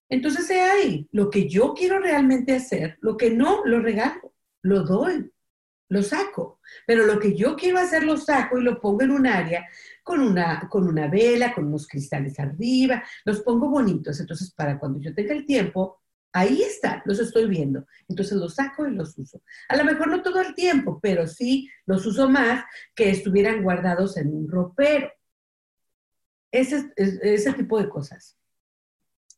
[0.10, 4.84] Entonces, he ahí, lo que yo quiero realmente hacer, lo que no, lo regalo, lo
[4.84, 5.32] doy,
[5.90, 6.60] lo saco.
[6.86, 9.68] Pero lo que yo quiero hacer, lo saco y lo pongo en un área
[10.04, 14.20] con una, con una vela, con unos cristales arriba, los pongo bonitos.
[14.20, 16.02] Entonces, para cuando yo tenga el tiempo,
[16.34, 17.86] ahí están, los estoy viendo.
[18.10, 19.42] Entonces los saco y los uso.
[19.70, 24.18] A lo mejor no todo el tiempo, pero sí los uso más que estuvieran guardados
[24.18, 25.10] en un ropero.
[26.52, 28.38] Ese, ese tipo de cosas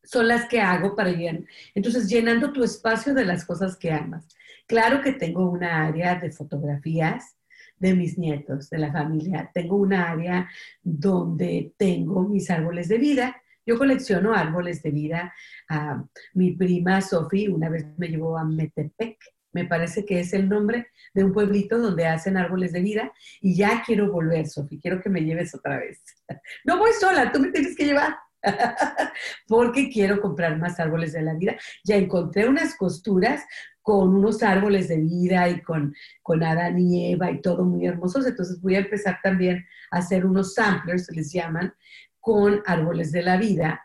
[0.04, 1.44] son las que hago para llenar.
[1.74, 4.28] Entonces, llenando tu espacio de las cosas que amas.
[4.68, 7.35] Claro que tengo una área de fotografías
[7.78, 9.50] de mis nietos, de la familia.
[9.54, 10.50] Tengo una área
[10.82, 13.42] donde tengo mis árboles de vida.
[13.66, 15.34] Yo colecciono árboles de vida.
[15.70, 16.04] Ah,
[16.34, 19.18] mi prima Sofi una vez me llevó a Metepec,
[19.56, 23.56] me parece que es el nombre de un pueblito donde hacen árboles de vida y
[23.56, 26.04] ya quiero volver, Sofi, quiero que me lleves otra vez.
[26.66, 28.18] No voy sola, tú me tienes que llevar.
[29.48, 31.56] porque quiero comprar más árboles de la vida.
[31.84, 33.44] Ya encontré unas costuras
[33.82, 35.94] con unos árboles de vida y con,
[36.24, 38.26] con Adán y Eva y todo muy hermosos.
[38.26, 41.74] Entonces voy a empezar también a hacer unos samplers, les llaman,
[42.20, 43.82] con árboles de la vida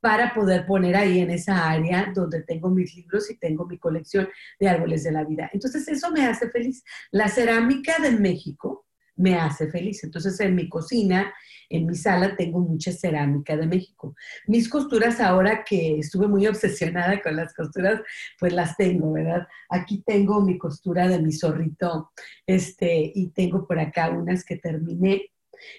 [0.00, 4.28] para poder poner ahí en esa área donde tengo mis libros y tengo mi colección
[4.60, 5.50] de árboles de la vida.
[5.52, 6.84] Entonces eso me hace feliz.
[7.10, 8.86] La cerámica de México
[9.18, 10.02] me hace feliz.
[10.04, 11.32] Entonces en mi cocina
[11.70, 14.14] en mi sala tengo mucha cerámica de México.
[14.46, 18.00] Mis costuras ahora que estuve muy obsesionada con las costuras,
[18.38, 19.46] pues las tengo, ¿verdad?
[19.68, 22.12] Aquí tengo mi costura de mi zorrito,
[22.46, 25.30] este, y tengo por acá unas que terminé.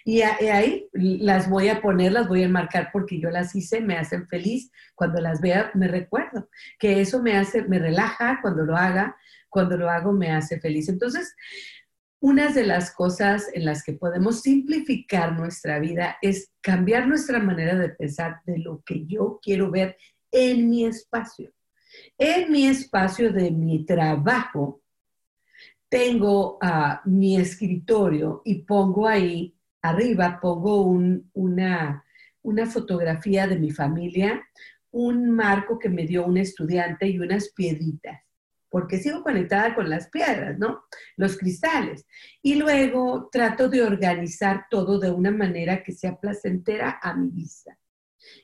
[0.03, 3.97] Y ahí las voy a poner, las voy a marcar porque yo las hice, me
[3.97, 4.71] hacen feliz.
[4.93, 9.15] Cuando las vea, me recuerdo que eso me hace, me relaja cuando lo haga,
[9.47, 10.89] cuando lo hago me hace feliz.
[10.89, 11.33] Entonces,
[12.21, 17.75] una de las cosas en las que podemos simplificar nuestra vida es cambiar nuestra manera
[17.75, 19.97] de pensar de lo que yo quiero ver
[20.31, 21.51] en mi espacio.
[22.17, 24.81] En mi espacio de mi trabajo,
[25.87, 26.59] tengo
[27.05, 30.81] mi escritorio y pongo ahí arriba, pongo
[31.33, 32.03] una,
[32.41, 34.43] una fotografía de mi familia,
[34.91, 38.19] un marco que me dio un estudiante y unas piedritas
[38.69, 40.83] porque sigo conectada con las piedras, ¿no?
[41.17, 42.05] Los cristales.
[42.41, 47.77] Y luego trato de organizar todo de una manera que sea placentera a mi vista.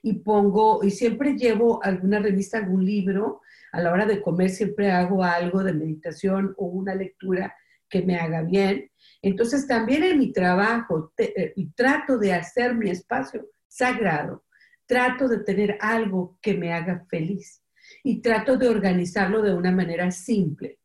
[0.01, 3.41] Y pongo, y siempre llevo alguna revista, algún libro.
[3.71, 7.55] A la hora de comer siempre hago algo de meditación o una lectura
[7.89, 8.89] que me haga bien.
[9.21, 14.43] Entonces también en mi trabajo eh, trato de hacer mi espacio sagrado.
[14.87, 17.64] Trato de tener algo que me haga feliz
[18.05, 20.77] y trato de organizarlo de una manera simple,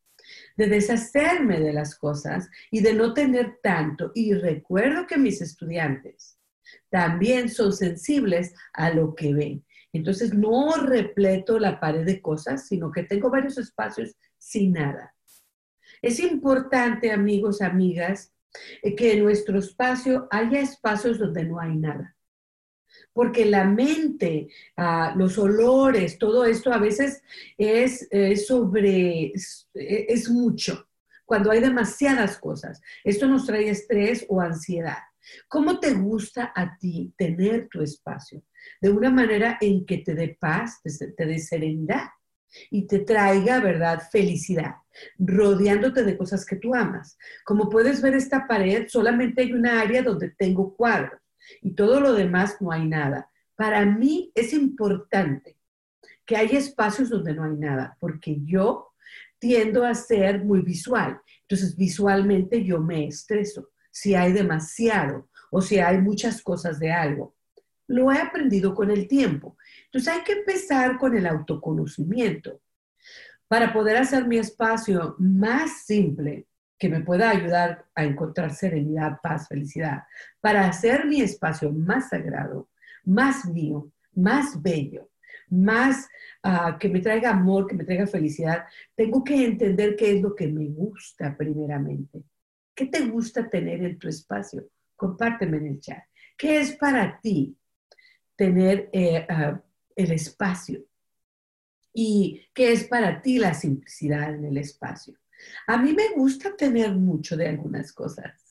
[0.57, 4.11] de deshacerme de las cosas y de no tener tanto.
[4.15, 6.39] Y recuerdo que mis estudiantes
[6.89, 9.67] también son sensibles a lo que ven.
[9.93, 15.15] Entonces no repleto la pared de cosas, sino que tengo varios espacios sin nada.
[16.01, 18.33] Es importante, amigos, amigas,
[18.97, 22.17] que en nuestro espacio haya espacios donde no hay nada
[23.21, 24.49] porque la mente,
[24.79, 27.23] ah, los olores, todo esto a veces
[27.59, 28.09] es,
[28.47, 29.31] sobre,
[29.75, 30.89] es, mucho,
[31.27, 32.81] cuando hay demasiadas cosas.
[33.05, 34.97] Esto nos trae estrés o ansiedad.
[35.49, 38.43] ¿Cómo te gusta a ti tener tu espacio?
[38.81, 42.09] De una manera en que te dé paz, te dé serenidad
[42.71, 44.77] y te traiga, ¿verdad?, felicidad,
[45.19, 47.19] rodeándote de cosas que tú amas.
[47.45, 51.20] Como puedes ver esta pared, solamente hay una área donde tengo cuadros
[51.63, 53.31] y todo lo demás no hay nada.
[53.57, 55.57] Para mí es importante
[56.25, 58.95] que haya espacios donde no hay nada, porque yo
[59.39, 61.21] tiendo a ser muy visual.
[61.43, 67.35] Entonces, visualmente yo me estreso si hay demasiado o si hay muchas cosas de algo.
[67.89, 69.57] Lo he aprendido con el tiempo.
[69.87, 72.61] Entonces, hay que empezar con el autoconocimiento
[73.49, 76.47] para poder hacer mi espacio más simple
[76.81, 80.05] que me pueda ayudar a encontrar serenidad, paz, felicidad,
[80.41, 82.71] para hacer mi espacio más sagrado,
[83.05, 85.11] más mío, más bello,
[85.51, 86.09] más
[86.43, 88.65] ah, que me traiga amor, que me traiga felicidad,
[88.97, 92.25] tengo que entender qué es lo que me gusta primeramente.
[92.75, 94.67] ¿Qué te gusta tener en tu espacio?
[94.97, 96.03] Compárteme en el chat.
[96.35, 97.59] ¿Qué es para ti
[98.35, 99.61] tener eh, ah,
[99.95, 100.83] el espacio?
[101.93, 105.19] ¿Y qué es para ti la simplicidad en el espacio?
[105.67, 108.51] A mí me gusta tener mucho de algunas cosas.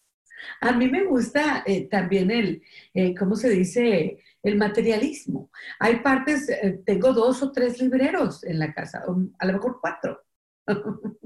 [0.62, 2.64] A mí me gusta eh, también el,
[2.94, 4.24] eh, ¿cómo se dice?
[4.42, 5.52] El materialismo.
[5.80, 9.04] Hay partes, eh, tengo dos o tres libreros en la casa,
[9.40, 10.24] a lo mejor cuatro.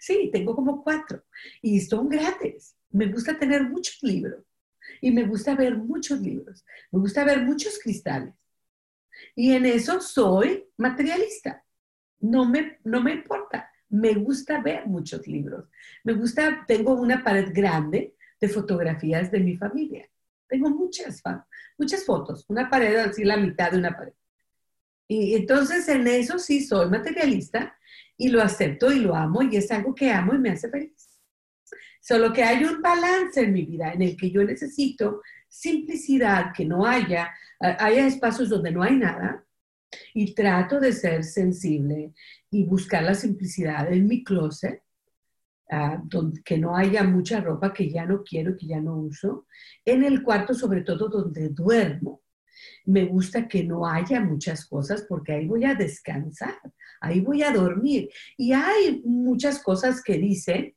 [0.00, 1.24] sí, tengo como cuatro.
[1.62, 2.76] Y son gratis.
[2.90, 4.44] Me gusta tener muchos libros.
[5.00, 6.64] Y me gusta ver muchos libros.
[6.90, 8.34] Me gusta ver muchos cristales.
[9.34, 11.64] Y en eso soy materialista.
[12.20, 15.68] No me, no me importa me gusta ver muchos libros.
[16.04, 20.08] Me gusta, tengo una pared grande de fotografías de mi familia.
[20.48, 21.22] Tengo muchas,
[21.78, 24.12] muchas fotos, una pared así, la mitad de una pared.
[25.08, 27.76] Y entonces en eso sí soy materialista
[28.16, 31.20] y lo acepto y lo amo y es algo que amo y me hace feliz.
[32.00, 36.64] Solo que hay un balance en mi vida en el que yo necesito simplicidad, que
[36.64, 39.45] no haya, haya espacios donde no hay nada
[40.14, 42.12] y trato de ser sensible
[42.50, 44.82] y buscar la simplicidad en mi closet,
[45.70, 49.46] ah, donde, que no haya mucha ropa que ya no quiero, que ya no uso,
[49.84, 52.22] en el cuarto sobre todo donde duermo
[52.84, 56.58] me gusta que no haya muchas cosas porque ahí voy a descansar,
[57.00, 58.10] ahí voy a dormir.
[58.36, 60.74] Y hay muchas cosas que dicen,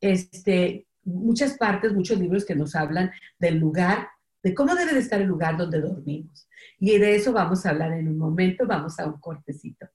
[0.00, 4.08] este, muchas partes, muchos libros que nos hablan del lugar,
[4.42, 6.48] de cómo debe de estar el lugar donde dormimos.
[6.78, 9.88] Y de eso vamos a hablar en un momento, vamos a un cortecito.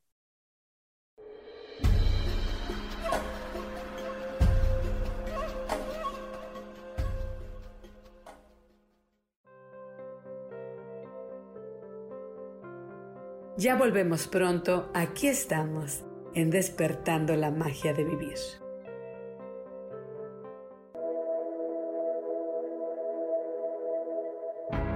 [13.56, 18.63] Ya volvemos pronto, aquí estamos, en despertando la magia de vivir.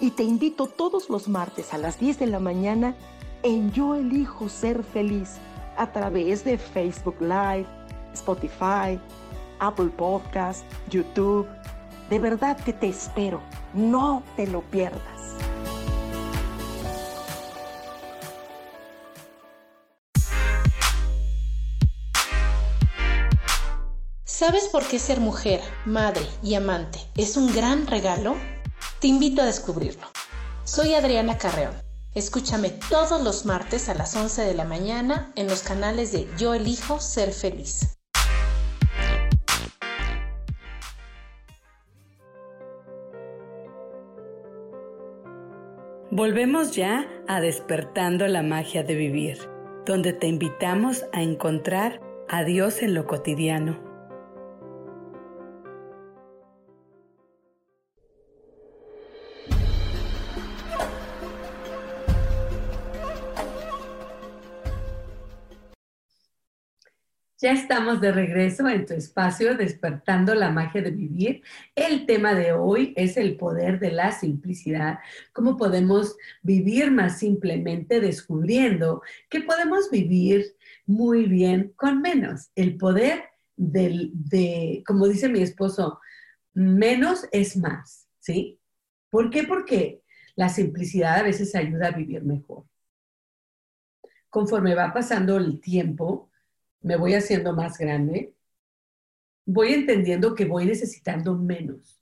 [0.00, 2.94] y te invito todos los martes a las 10 de la mañana
[3.42, 5.36] en Yo Elijo Ser Feliz
[5.76, 7.66] a través de Facebook Live,
[8.12, 8.98] Spotify,
[9.60, 11.46] Apple Podcast, YouTube.
[12.10, 13.40] De verdad que te espero.
[13.72, 15.02] No te lo pierdas.
[24.24, 28.34] ¿Sabes por qué ser mujer, madre y amante es un gran regalo?
[29.04, 30.06] Te invito a descubrirlo.
[30.64, 31.74] Soy Adriana Carreón.
[32.14, 36.54] Escúchame todos los martes a las 11 de la mañana en los canales de Yo
[36.54, 37.98] elijo ser feliz.
[46.10, 49.38] Volvemos ya a despertando la magia de vivir,
[49.84, 52.00] donde te invitamos a encontrar
[52.30, 53.83] a Dios en lo cotidiano
[67.44, 71.42] Ya estamos de regreso en tu espacio Despertando la magia de vivir.
[71.74, 75.00] El tema de hoy es el poder de la simplicidad.
[75.34, 82.48] Cómo podemos vivir más simplemente descubriendo que podemos vivir muy bien con menos.
[82.54, 83.24] El poder
[83.56, 86.00] del, de, como dice mi esposo,
[86.54, 88.58] menos es más, ¿sí?
[89.10, 89.42] ¿Por qué?
[89.44, 90.00] Porque
[90.34, 92.64] la simplicidad a veces ayuda a vivir mejor.
[94.30, 96.30] Conforme va pasando el tiempo,
[96.84, 98.34] me voy haciendo más grande,
[99.46, 102.00] voy entendiendo que voy necesitando menos.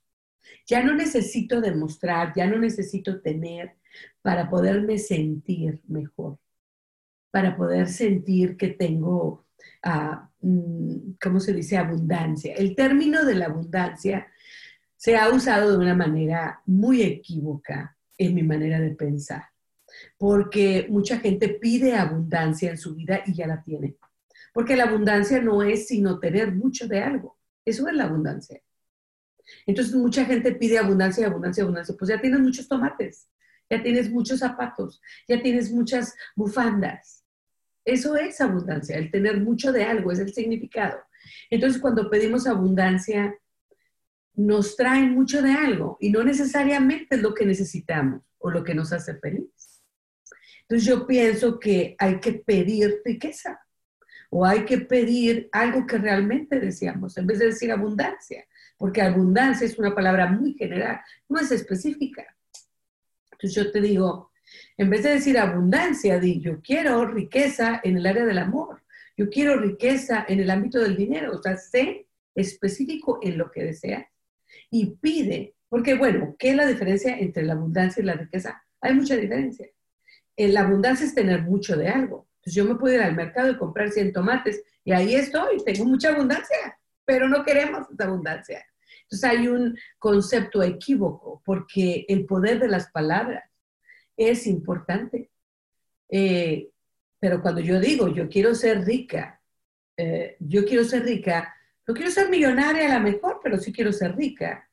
[0.67, 3.77] Ya no necesito demostrar, ya no necesito tener
[4.23, 6.39] para poderme sentir mejor,
[7.31, 9.47] para poder sentir que tengo,
[9.87, 11.77] uh, ¿cómo se dice?
[11.77, 12.55] Abundancia.
[12.55, 14.27] El término de la abundancia
[14.97, 19.45] se ha usado de una manera muy equívoca en mi manera de pensar,
[20.19, 23.97] porque mucha gente pide abundancia en su vida y ya la tiene.
[24.53, 27.39] Porque la abundancia no es sino tener mucho de algo.
[27.65, 28.61] Eso es la abundancia.
[29.67, 31.95] Entonces mucha gente pide abundancia, abundancia, abundancia.
[31.99, 33.29] Pues ya tienes muchos tomates,
[33.71, 37.25] ya tienes muchos zapatos, ya tienes muchas bufandas.
[37.85, 40.99] Eso es abundancia, el tener mucho de algo, es el significado.
[41.51, 43.35] Entonces cuando pedimos abundancia,
[44.35, 48.75] nos traen mucho de algo y no necesariamente es lo que necesitamos o lo que
[48.75, 49.83] nos hace feliz.
[50.63, 53.61] Entonces yo pienso que hay que pedir riqueza
[54.35, 58.47] o hay que pedir algo que realmente deseamos, en vez de decir abundancia,
[58.79, 62.25] porque abundancia es una palabra muy general, no es específica.
[63.33, 64.33] Entonces yo te digo,
[64.79, 68.83] En vez de decir abundancia, di yo quiero riqueza en el área del amor,
[69.17, 73.65] yo quiero riqueza en el ámbito del dinero, o sea, sé específico en lo que
[73.65, 74.07] deseas
[74.71, 78.63] y pide, porque bueno, ¿qué es la diferencia entre la abundancia y la riqueza?
[78.81, 79.69] Hay mucha diferencia.
[80.37, 82.27] En la abundancia es tener mucho de algo.
[82.43, 85.85] Entonces yo me puedo ir al mercado y comprar 100 tomates y ahí estoy, tengo
[85.85, 88.67] mucha abundancia, pero no queremos esa abundancia.
[89.05, 93.45] Entonces hay un concepto equívoco porque el poder de las palabras
[94.17, 95.31] es importante.
[96.09, 96.69] Eh,
[97.21, 99.41] pero cuando yo digo, yo quiero ser rica,
[99.97, 101.55] eh, yo quiero ser rica,
[101.87, 104.69] no quiero ser millonaria a lo mejor, pero sí quiero ser rica.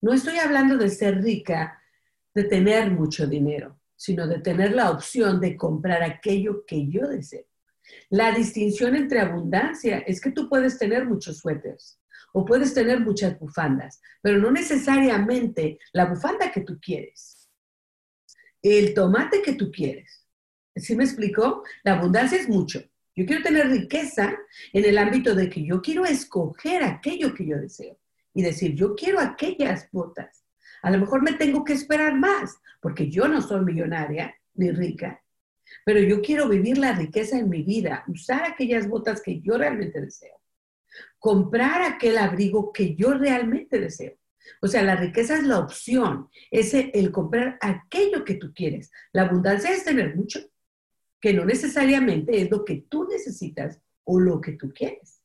[0.00, 1.82] No estoy hablando de ser rica,
[2.32, 7.46] de tener mucho dinero, sino de tener la opción de comprar aquello que yo deseo.
[8.10, 12.00] La distinción entre abundancia es que tú puedes tener muchos suéteres
[12.32, 17.48] o puedes tener muchas bufandas, pero no necesariamente la bufanda que tú quieres,
[18.60, 20.26] el tomate que tú quieres.
[20.74, 21.62] ¿Sí me explicó?
[21.84, 22.80] La abundancia es mucho.
[23.14, 24.36] Yo quiero tener riqueza
[24.72, 28.00] en el ámbito de que yo quiero escoger aquello que yo deseo
[28.34, 30.41] y decir, yo quiero aquellas botas.
[30.82, 35.22] A lo mejor me tengo que esperar más, porque yo no soy millonaria ni rica,
[35.84, 40.00] pero yo quiero vivir la riqueza en mi vida, usar aquellas botas que yo realmente
[40.00, 40.40] deseo,
[41.18, 44.14] comprar aquel abrigo que yo realmente deseo.
[44.60, 48.90] O sea, la riqueza es la opción, es el comprar aquello que tú quieres.
[49.12, 50.40] La abundancia es tener mucho
[51.20, 55.21] que no necesariamente es lo que tú necesitas o lo que tú quieres.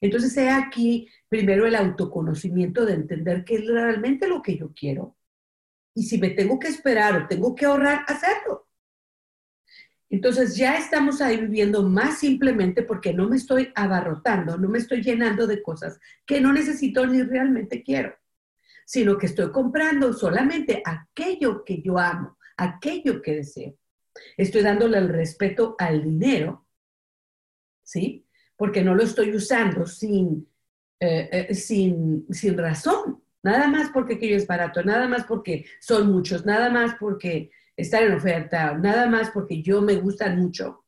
[0.00, 5.16] Entonces, sea aquí primero el autoconocimiento de entender qué es realmente lo que yo quiero.
[5.94, 8.68] Y si me tengo que esperar o tengo que ahorrar, hacerlo.
[10.10, 15.02] Entonces ya estamos ahí viviendo más simplemente porque no me estoy abarrotando, no me estoy
[15.02, 18.16] llenando de cosas que no necesito ni realmente quiero,
[18.86, 23.74] sino que estoy comprando solamente aquello que yo amo, aquello que deseo.
[24.36, 26.66] Estoy dándole el respeto al dinero,
[27.82, 28.26] ¿sí?
[28.58, 30.46] Porque no lo estoy usando sin,
[31.00, 36.12] eh, eh, sin, sin razón, nada más porque aquello es barato, nada más porque son
[36.12, 40.84] muchos, nada más porque están en oferta, nada más porque yo me gustan mucho,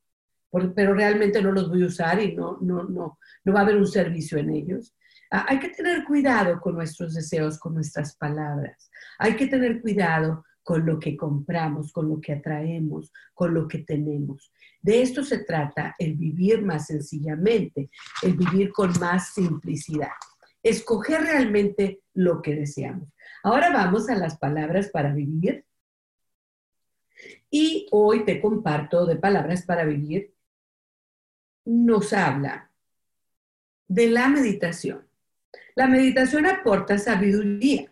[0.75, 3.77] pero realmente no los voy a usar y no, no, no, no va a haber
[3.77, 4.95] un servicio en ellos.
[5.31, 8.91] Ah, hay que tener cuidado con nuestros deseos, con nuestras palabras.
[9.19, 13.79] Hay que tener cuidado con lo que compramos, con lo que atraemos, con lo que
[13.79, 14.53] tenemos.
[14.83, 17.91] De esto se trata el vivir más sencillamente,
[18.23, 20.13] el vivir con más simplicidad,
[20.63, 23.09] escoger realmente lo que deseamos.
[23.43, 25.65] Ahora vamos a las palabras para vivir.
[27.51, 30.35] Y hoy te comparto de palabras para vivir.
[31.65, 32.71] Nos habla
[33.87, 35.07] de la meditación.
[35.75, 37.90] La meditación aporta sabiduría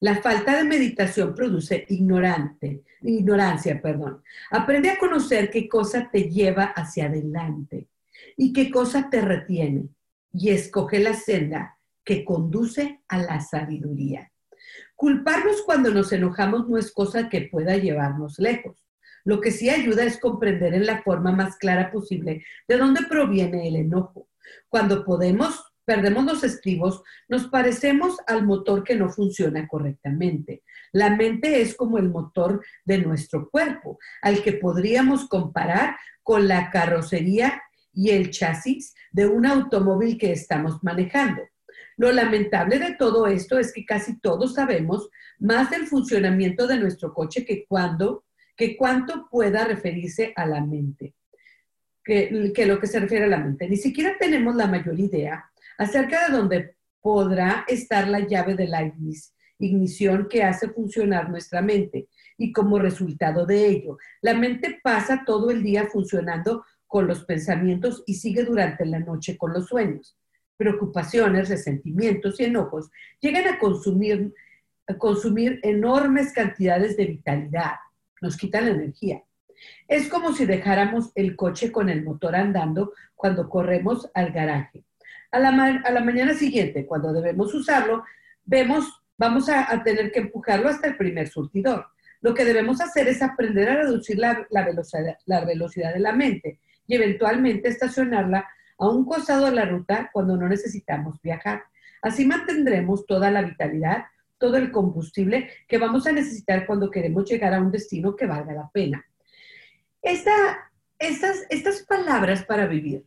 [0.00, 4.22] la falta de meditación produce ignorante, ignorancia, perdón.
[4.50, 7.88] Aprende a conocer qué cosa te lleva hacia adelante
[8.36, 9.88] y qué cosa te retiene
[10.32, 14.30] y escoge la senda que conduce a la sabiduría.
[14.94, 18.84] Culparnos cuando nos enojamos no es cosa que pueda llevarnos lejos.
[19.24, 23.68] Lo que sí ayuda es comprender en la forma más clara posible de dónde proviene
[23.68, 24.28] el enojo.
[24.68, 30.62] Cuando podemos perdemos los estribos, nos parecemos al motor que no funciona correctamente.
[30.92, 36.68] La mente es como el motor de nuestro cuerpo, al que podríamos comparar con la
[36.68, 41.40] carrocería y el chasis de un automóvil que estamos manejando.
[41.96, 45.08] Lo lamentable de todo esto es que casi todos sabemos
[45.38, 51.14] más del funcionamiento de nuestro coche que cuando que cuánto pueda referirse a la mente,
[52.04, 53.68] que, que lo que se refiere a la mente.
[53.68, 55.47] Ni siquiera tenemos la mayor idea
[55.78, 58.92] acerca de dónde podrá estar la llave de la
[59.58, 65.50] ignición que hace funcionar nuestra mente y como resultado de ello, la mente pasa todo
[65.50, 70.16] el día funcionando con los pensamientos y sigue durante la noche con los sueños.
[70.56, 74.34] Preocupaciones, resentimientos y enojos llegan a consumir,
[74.86, 77.74] a consumir enormes cantidades de vitalidad,
[78.20, 79.22] nos quitan la energía.
[79.86, 84.84] Es como si dejáramos el coche con el motor andando cuando corremos al garaje.
[85.30, 88.04] A la, mañana siguiente, cuando debemos usarlo,
[88.44, 91.86] vemos, vamos a, tener que empujarlo hasta el primer surtidor.
[92.20, 96.60] Lo que debemos hacer es aprender a reducir la, velocidad, la velocidad de la mente
[96.86, 98.48] y eventualmente estacionarla
[98.78, 101.64] a un costado de la ruta cuando no necesitamos viajar.
[102.00, 104.04] Así mantendremos toda la vitalidad,
[104.38, 108.52] todo el combustible que vamos a necesitar cuando queremos llegar a un destino que valga
[108.54, 109.04] la pena.
[110.00, 113.04] Esta, estas, estas palabras para vivir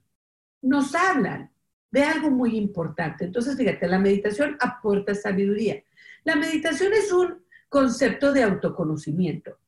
[0.61, 1.50] nos hablan
[1.91, 3.25] de algo muy importante.
[3.25, 5.83] Entonces, fíjate, la meditación aporta sabiduría.
[6.23, 9.59] La meditación es un concepto de autoconocimiento.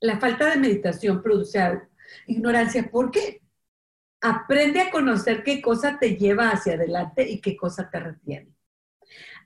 [0.00, 1.60] La falta de meditación produce
[2.26, 2.90] ignorancia.
[2.90, 3.42] ¿Por qué?
[4.20, 8.54] Aprende a conocer qué cosa te lleva hacia adelante y qué cosa te retiene.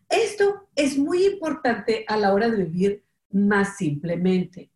[0.08, 4.70] Esto es muy importante a la hora de vivir más simplemente.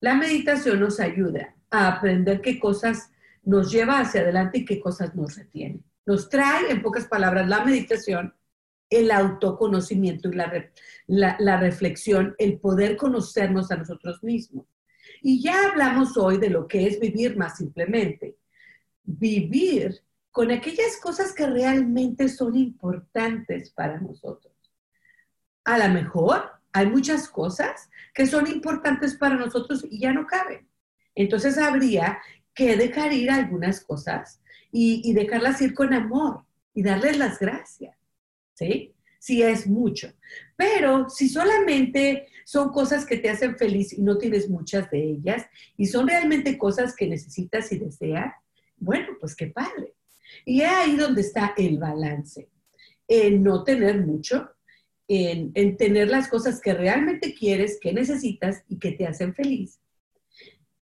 [0.00, 3.10] La meditación nos ayuda a aprender qué cosas
[3.48, 5.80] nos lleva hacia adelante y qué cosas nos retiene.
[6.04, 8.34] Nos trae, en pocas palabras, la meditación,
[8.90, 14.66] el autoconocimiento y la, la reflexión, el poder conocernos a nosotros mismos.
[15.22, 18.36] Y ya hablamos hoy de lo que es vivir más simplemente.
[19.02, 24.52] Vivir con aquellas cosas que realmente son importantes para nosotros.
[25.64, 30.68] A lo mejor hay muchas cosas que son importantes para nosotros y ya no caben.
[31.14, 32.20] Entonces habría
[32.58, 34.40] que dejar ir algunas cosas
[34.72, 36.44] y, dejarlas ir con amor
[36.74, 37.96] y darles las gracias,
[38.54, 38.96] ¿sí?
[39.20, 40.12] Si es mucho.
[40.56, 45.46] Pero si solamente son cosas que te hacen feliz y no tienes muchas de ellas
[45.76, 48.34] y son realmente cosas que necesitas y deseas,
[48.76, 49.94] bueno, pues qué padre.
[50.44, 52.48] Y es ahí donde está el balance.
[53.06, 54.50] En no tener mucho,
[55.06, 59.78] en, en, tener las cosas que realmente quieres, que necesitas y que te hacen feliz.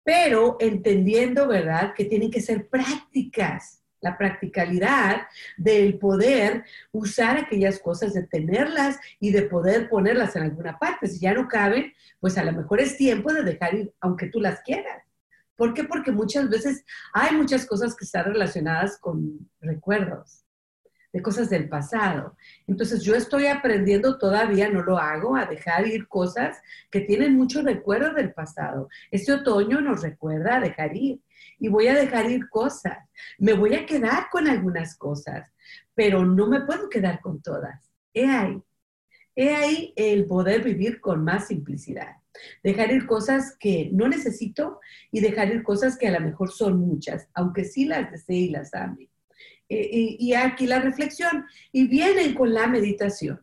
[0.04, 3.78] Pero entendiendo, ¿verdad?, que tienen que ser prácticas.
[4.00, 10.76] La practicalidad del poder usar aquellas cosas, de tenerlas y de poder ponerlas en alguna
[10.76, 11.06] parte.
[11.06, 14.40] Si ya no caben, pues a lo mejor es tiempo de dejar ir, aunque tú
[14.40, 15.04] las quieras.
[15.54, 15.84] ¿Por qué?
[15.84, 20.41] Porque muchas veces hay muchas cosas que están relacionadas con recuerdos,
[21.12, 22.36] de cosas del pasado.
[22.66, 26.60] Entonces yo estoy aprendiendo todavía, no lo hago, a dejar ir cosas
[26.90, 28.88] que tienen mucho recuerdo del pasado.
[29.10, 31.20] Este otoño nos recuerda a dejar ir
[31.58, 32.98] y voy a dejar ir cosas.
[33.38, 35.48] Me voy a quedar con algunas cosas,
[35.94, 37.92] pero no me puedo quedar con todas.
[38.14, 38.62] He ahí.
[39.34, 42.16] He ahí el poder vivir con más simplicidad.
[42.62, 46.78] Dejar ir cosas que no necesito y dejar ir cosas que a lo mejor son
[46.78, 49.11] muchas, aunque sí las desee y las ame.
[49.72, 53.40] Y, aquí la reflexión, y vienen con la meditación.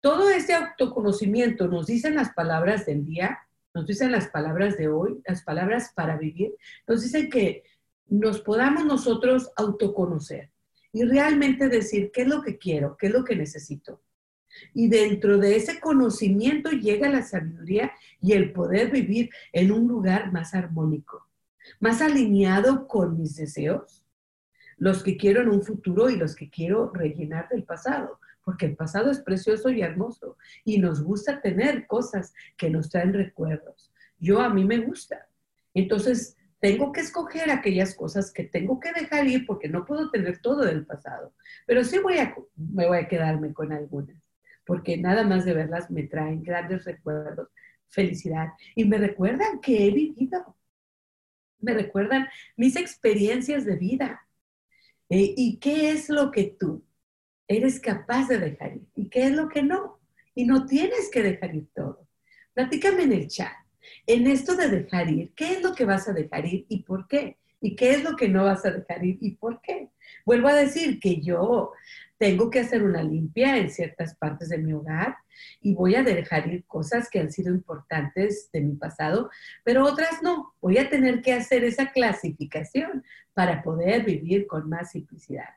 [0.00, 3.38] Todo este autoconocimiento nos dicen las palabras del día,
[3.74, 6.54] nos dicen las palabras de hoy, las palabras para vivir,
[6.86, 7.62] nos dicen que
[8.08, 10.50] nos podamos nosotros autoconocer
[10.92, 14.00] y realmente decir qué es lo que quiero, qué es lo que necesito
[14.74, 20.32] y dentro de ese conocimiento llega la sabiduría y el poder vivir en un lugar
[20.32, 21.26] más armónico,
[21.80, 24.01] más alineado con mis deseos,
[24.82, 28.74] los que quiero en un futuro y los que quiero rellenar del pasado, porque el
[28.74, 33.92] pasado es precioso y hermoso y nos gusta tener cosas que nos traen recuerdos.
[34.18, 35.28] Yo a mí me gusta.
[35.72, 40.38] Entonces, tengo que escoger aquellas cosas que tengo que dejar ir porque no puedo tener
[40.38, 41.32] todo del pasado,
[41.64, 44.16] pero sí voy a, me voy a quedarme con algunas
[44.66, 47.50] porque nada más de verlas me traen grandes recuerdos,
[47.88, 50.56] felicidad y me recuerdan que he vivido,
[51.60, 52.26] me recuerdan
[52.56, 54.26] mis experiencias de vida
[55.12, 56.82] eh, y qué es lo que tú
[57.46, 60.00] eres capaz de dejar ir y qué es lo que no.
[60.34, 62.08] Y no tienes que dejar ir todo.
[62.54, 63.52] Platícame en el chat.
[64.06, 67.06] En esto de dejar ir, ¿qué es lo que vas a dejar ir y por
[67.08, 67.36] qué?
[67.60, 69.90] ¿Y qué es lo que no vas a dejar ir y por qué?
[70.24, 71.72] Vuelvo a decir que yo
[72.16, 75.16] tengo que hacer una limpia en ciertas partes de mi hogar
[75.60, 79.30] y voy a dejar ir cosas que han sido importantes de mi pasado,
[79.64, 80.54] pero otras no.
[80.60, 83.04] Voy a tener que hacer esa clasificación
[83.34, 85.48] para poder vivir con más simplicidad.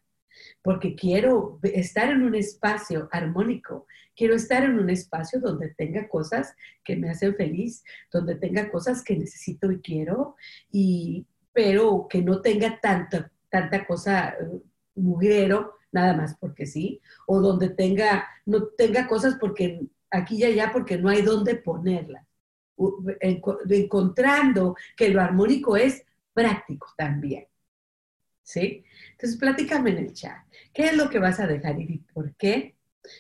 [0.62, 6.56] Porque quiero estar en un espacio armónico, quiero estar en un espacio donde tenga cosas
[6.84, 10.36] que me hacen feliz, donde tenga cosas que necesito y quiero,
[10.72, 14.62] y, pero que no tenga tanta, tanta cosa uh,
[14.96, 19.82] mugrero nada más porque sí, o donde tenga, no tenga cosas porque
[20.12, 22.26] aquí y allá porque no hay dónde ponerlas.
[23.22, 27.48] Encontrando que lo armónico es práctico también.
[28.44, 28.84] ¿Sí?
[29.12, 30.38] Entonces, platícame en el chat.
[30.74, 32.76] ¿Qué es lo que vas a dejar ir y por qué?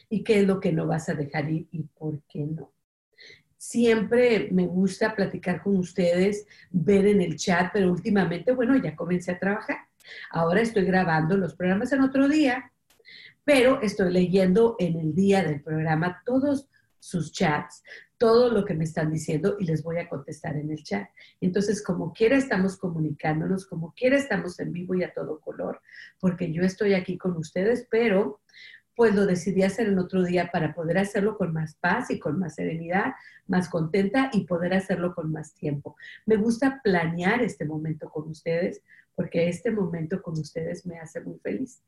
[0.10, 2.74] ¿Y qué es lo que no vas a dejar ir y por qué no?
[3.58, 9.32] Siempre me gusta platicar con ustedes, ver en el chat, pero últimamente, bueno, ya comencé
[9.32, 9.78] a trabajar.
[10.30, 12.72] Ahora estoy grabando los programas en otro día,
[13.44, 16.68] pero estoy leyendo en el día del programa todos
[17.00, 17.84] sus chats,
[18.18, 21.08] todo lo que me están diciendo y les voy a contestar en el chat.
[21.40, 25.82] Entonces, como quiera estamos comunicándonos, como quiera estamos en vivo y a todo color,
[26.20, 28.42] porque yo estoy aquí con ustedes, pero
[28.96, 32.40] pues lo decidí hacer en otro día para poder hacerlo con más paz y con
[32.40, 33.14] más serenidad,
[33.46, 35.98] más contenta y poder hacerlo con más tiempo.
[36.26, 38.82] Me gusta planear este momento con ustedes
[39.16, 41.82] porque este momento con ustedes me hace muy feliz.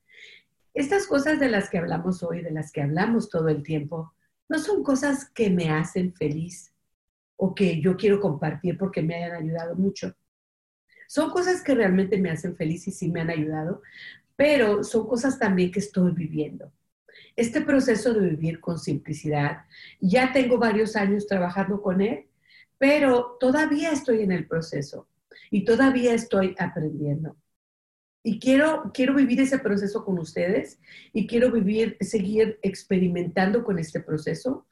[0.73, 4.13] Estas cosas de las que hablamos hoy, de las que hablamos todo el tiempo,
[4.49, 6.71] no son cosas que me hacen feliz,
[7.37, 10.13] o que yo quiero compartir porque me hayan ayudado mucho.
[11.07, 13.81] Son cosas que realmente me hacen feliz y sí me han ayudado,
[14.35, 16.73] pero son cosas también que estoy viviendo.
[17.35, 19.65] Este proceso de vivir con simplicidad,
[20.01, 22.25] ya tengo varios años trabajando con él,
[22.77, 25.07] pero todavía estoy en el proceso
[25.51, 27.37] y todavía estoy aprendiendo.
[28.23, 30.79] Y quiero, quiero vivir ese proceso con ustedes
[31.13, 34.67] y quiero vivir, seguir experimentando con este proceso.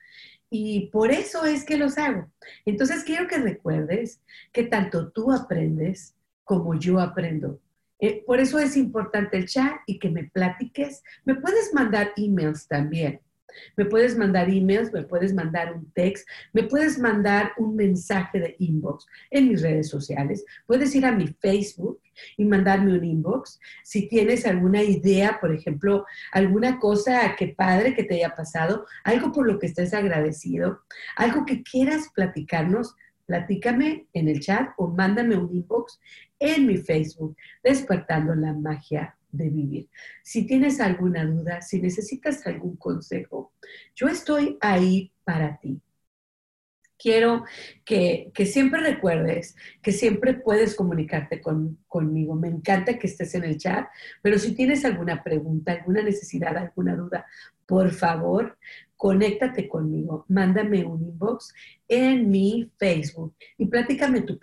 [0.49, 2.29] Y por eso es que los hago.
[2.65, 7.61] Entonces quiero que recuerdes que tanto tú aprendes como yo aprendo.
[7.99, 11.01] Eh, por eso es importante el chat y que me platiques.
[11.23, 13.21] Me puedes mandar emails también.
[13.75, 18.55] Me puedes mandar emails, me puedes mandar un text, me puedes mandar un mensaje de
[18.59, 20.45] inbox en mis redes sociales.
[20.65, 21.99] Puedes ir a mi Facebook
[22.37, 23.59] y mandarme un inbox.
[23.83, 29.31] Si tienes alguna idea, por ejemplo, alguna cosa que padre que te haya pasado, algo
[29.31, 30.81] por lo que estés agradecido,
[31.15, 32.95] algo que quieras platicarnos,
[33.25, 35.99] platícame en el chat o mándame un inbox
[36.39, 39.89] en mi Facebook, Despertando la Magia de Vivir.
[40.23, 43.53] Si tienes alguna duda, si necesitas algún consejo,
[43.95, 45.81] yo estoy ahí para ti.
[46.97, 47.43] Quiero
[47.83, 51.41] que, siempre recuerdes que siempre puedes comunicarte
[51.87, 52.35] conmigo.
[52.35, 53.87] Me encanta que estés en el chat,
[54.21, 57.25] pero si tienes alguna pregunta, alguna necesidad, alguna duda,
[57.65, 58.57] por favor,
[58.95, 60.25] conéctate conmigo.
[60.29, 61.53] Mándame un inbox
[61.87, 64.39] en mi Facebook y platícame tu,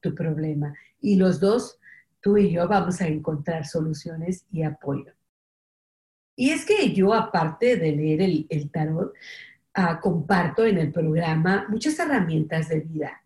[0.00, 1.78] tu problema y los dos,
[2.26, 5.12] tú y yo, vamos a encontrar soluciones y apoyo.
[6.34, 8.20] Y es que yo, aparte de leer
[8.50, 9.14] el, tarot,
[9.74, 13.22] ah, comparto en el programa muchas herramientas de vida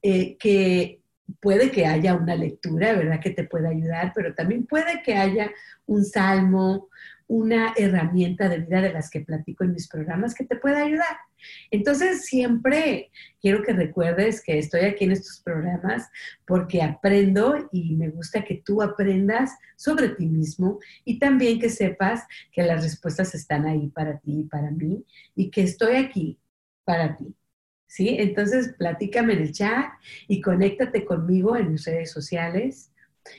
[0.00, 1.02] eh, que
[1.40, 3.20] puede que haya una lectura, ¿verdad?
[3.20, 5.50] Que te pueda ayudar, pero también puede que haya
[5.84, 6.88] un salmo,
[7.28, 11.16] una herramienta de vida de las que platico en mis programas que te pueda ayudar.
[11.70, 13.10] Entonces, siempre
[13.40, 16.08] quiero que recuerdes que estoy aquí en estos programas
[16.46, 22.24] porque aprendo y me gusta que tú aprendas sobre ti mismo y también que sepas
[22.50, 25.04] que las respuestas están ahí para ti y para mí
[25.36, 26.38] y que estoy aquí
[26.84, 27.34] para ti.
[27.86, 28.16] ¿Sí?
[28.18, 29.86] Entonces, platícame en el chat
[30.26, 32.90] y conéctate conmigo en mis redes sociales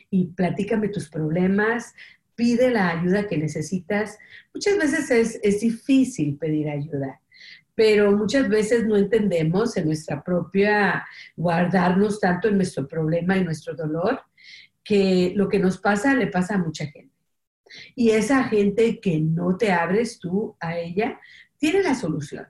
[0.10, 1.94] y platícame tus problemas,
[2.40, 4.18] pide la ayuda que necesitas.
[4.54, 7.20] Muchas veces es, es difícil pedir ayuda,
[7.76, 13.76] pero muchas veces no entendemos en nuestra propia, guardarnos tanto en nuestro problema y nuestro
[13.76, 14.22] dolor,
[14.82, 17.14] que lo que nos pasa le pasa a mucha gente.
[17.94, 21.20] Y esa gente que no te abres tú a ella,
[21.58, 22.48] tiene la solución,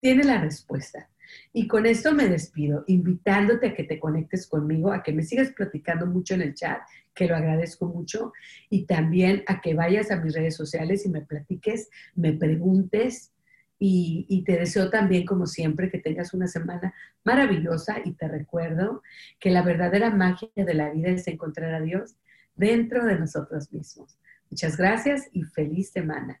[0.00, 1.10] tiene la respuesta.
[1.52, 5.50] Y con esto me despido, invitándote a que te conectes conmigo, a que me sigas
[5.50, 6.80] platicando mucho en el chat,
[7.14, 8.32] que lo agradezco mucho,
[8.70, 13.32] y también a que vayas a mis redes sociales y me platiques, me preguntes.
[13.78, 19.02] Y, y te deseo también, como siempre, que tengas una semana maravillosa y te recuerdo
[19.40, 22.14] que la verdadera magia de la vida es encontrar a Dios
[22.54, 24.16] dentro de nosotros mismos.
[24.50, 26.40] Muchas gracias y feliz semana.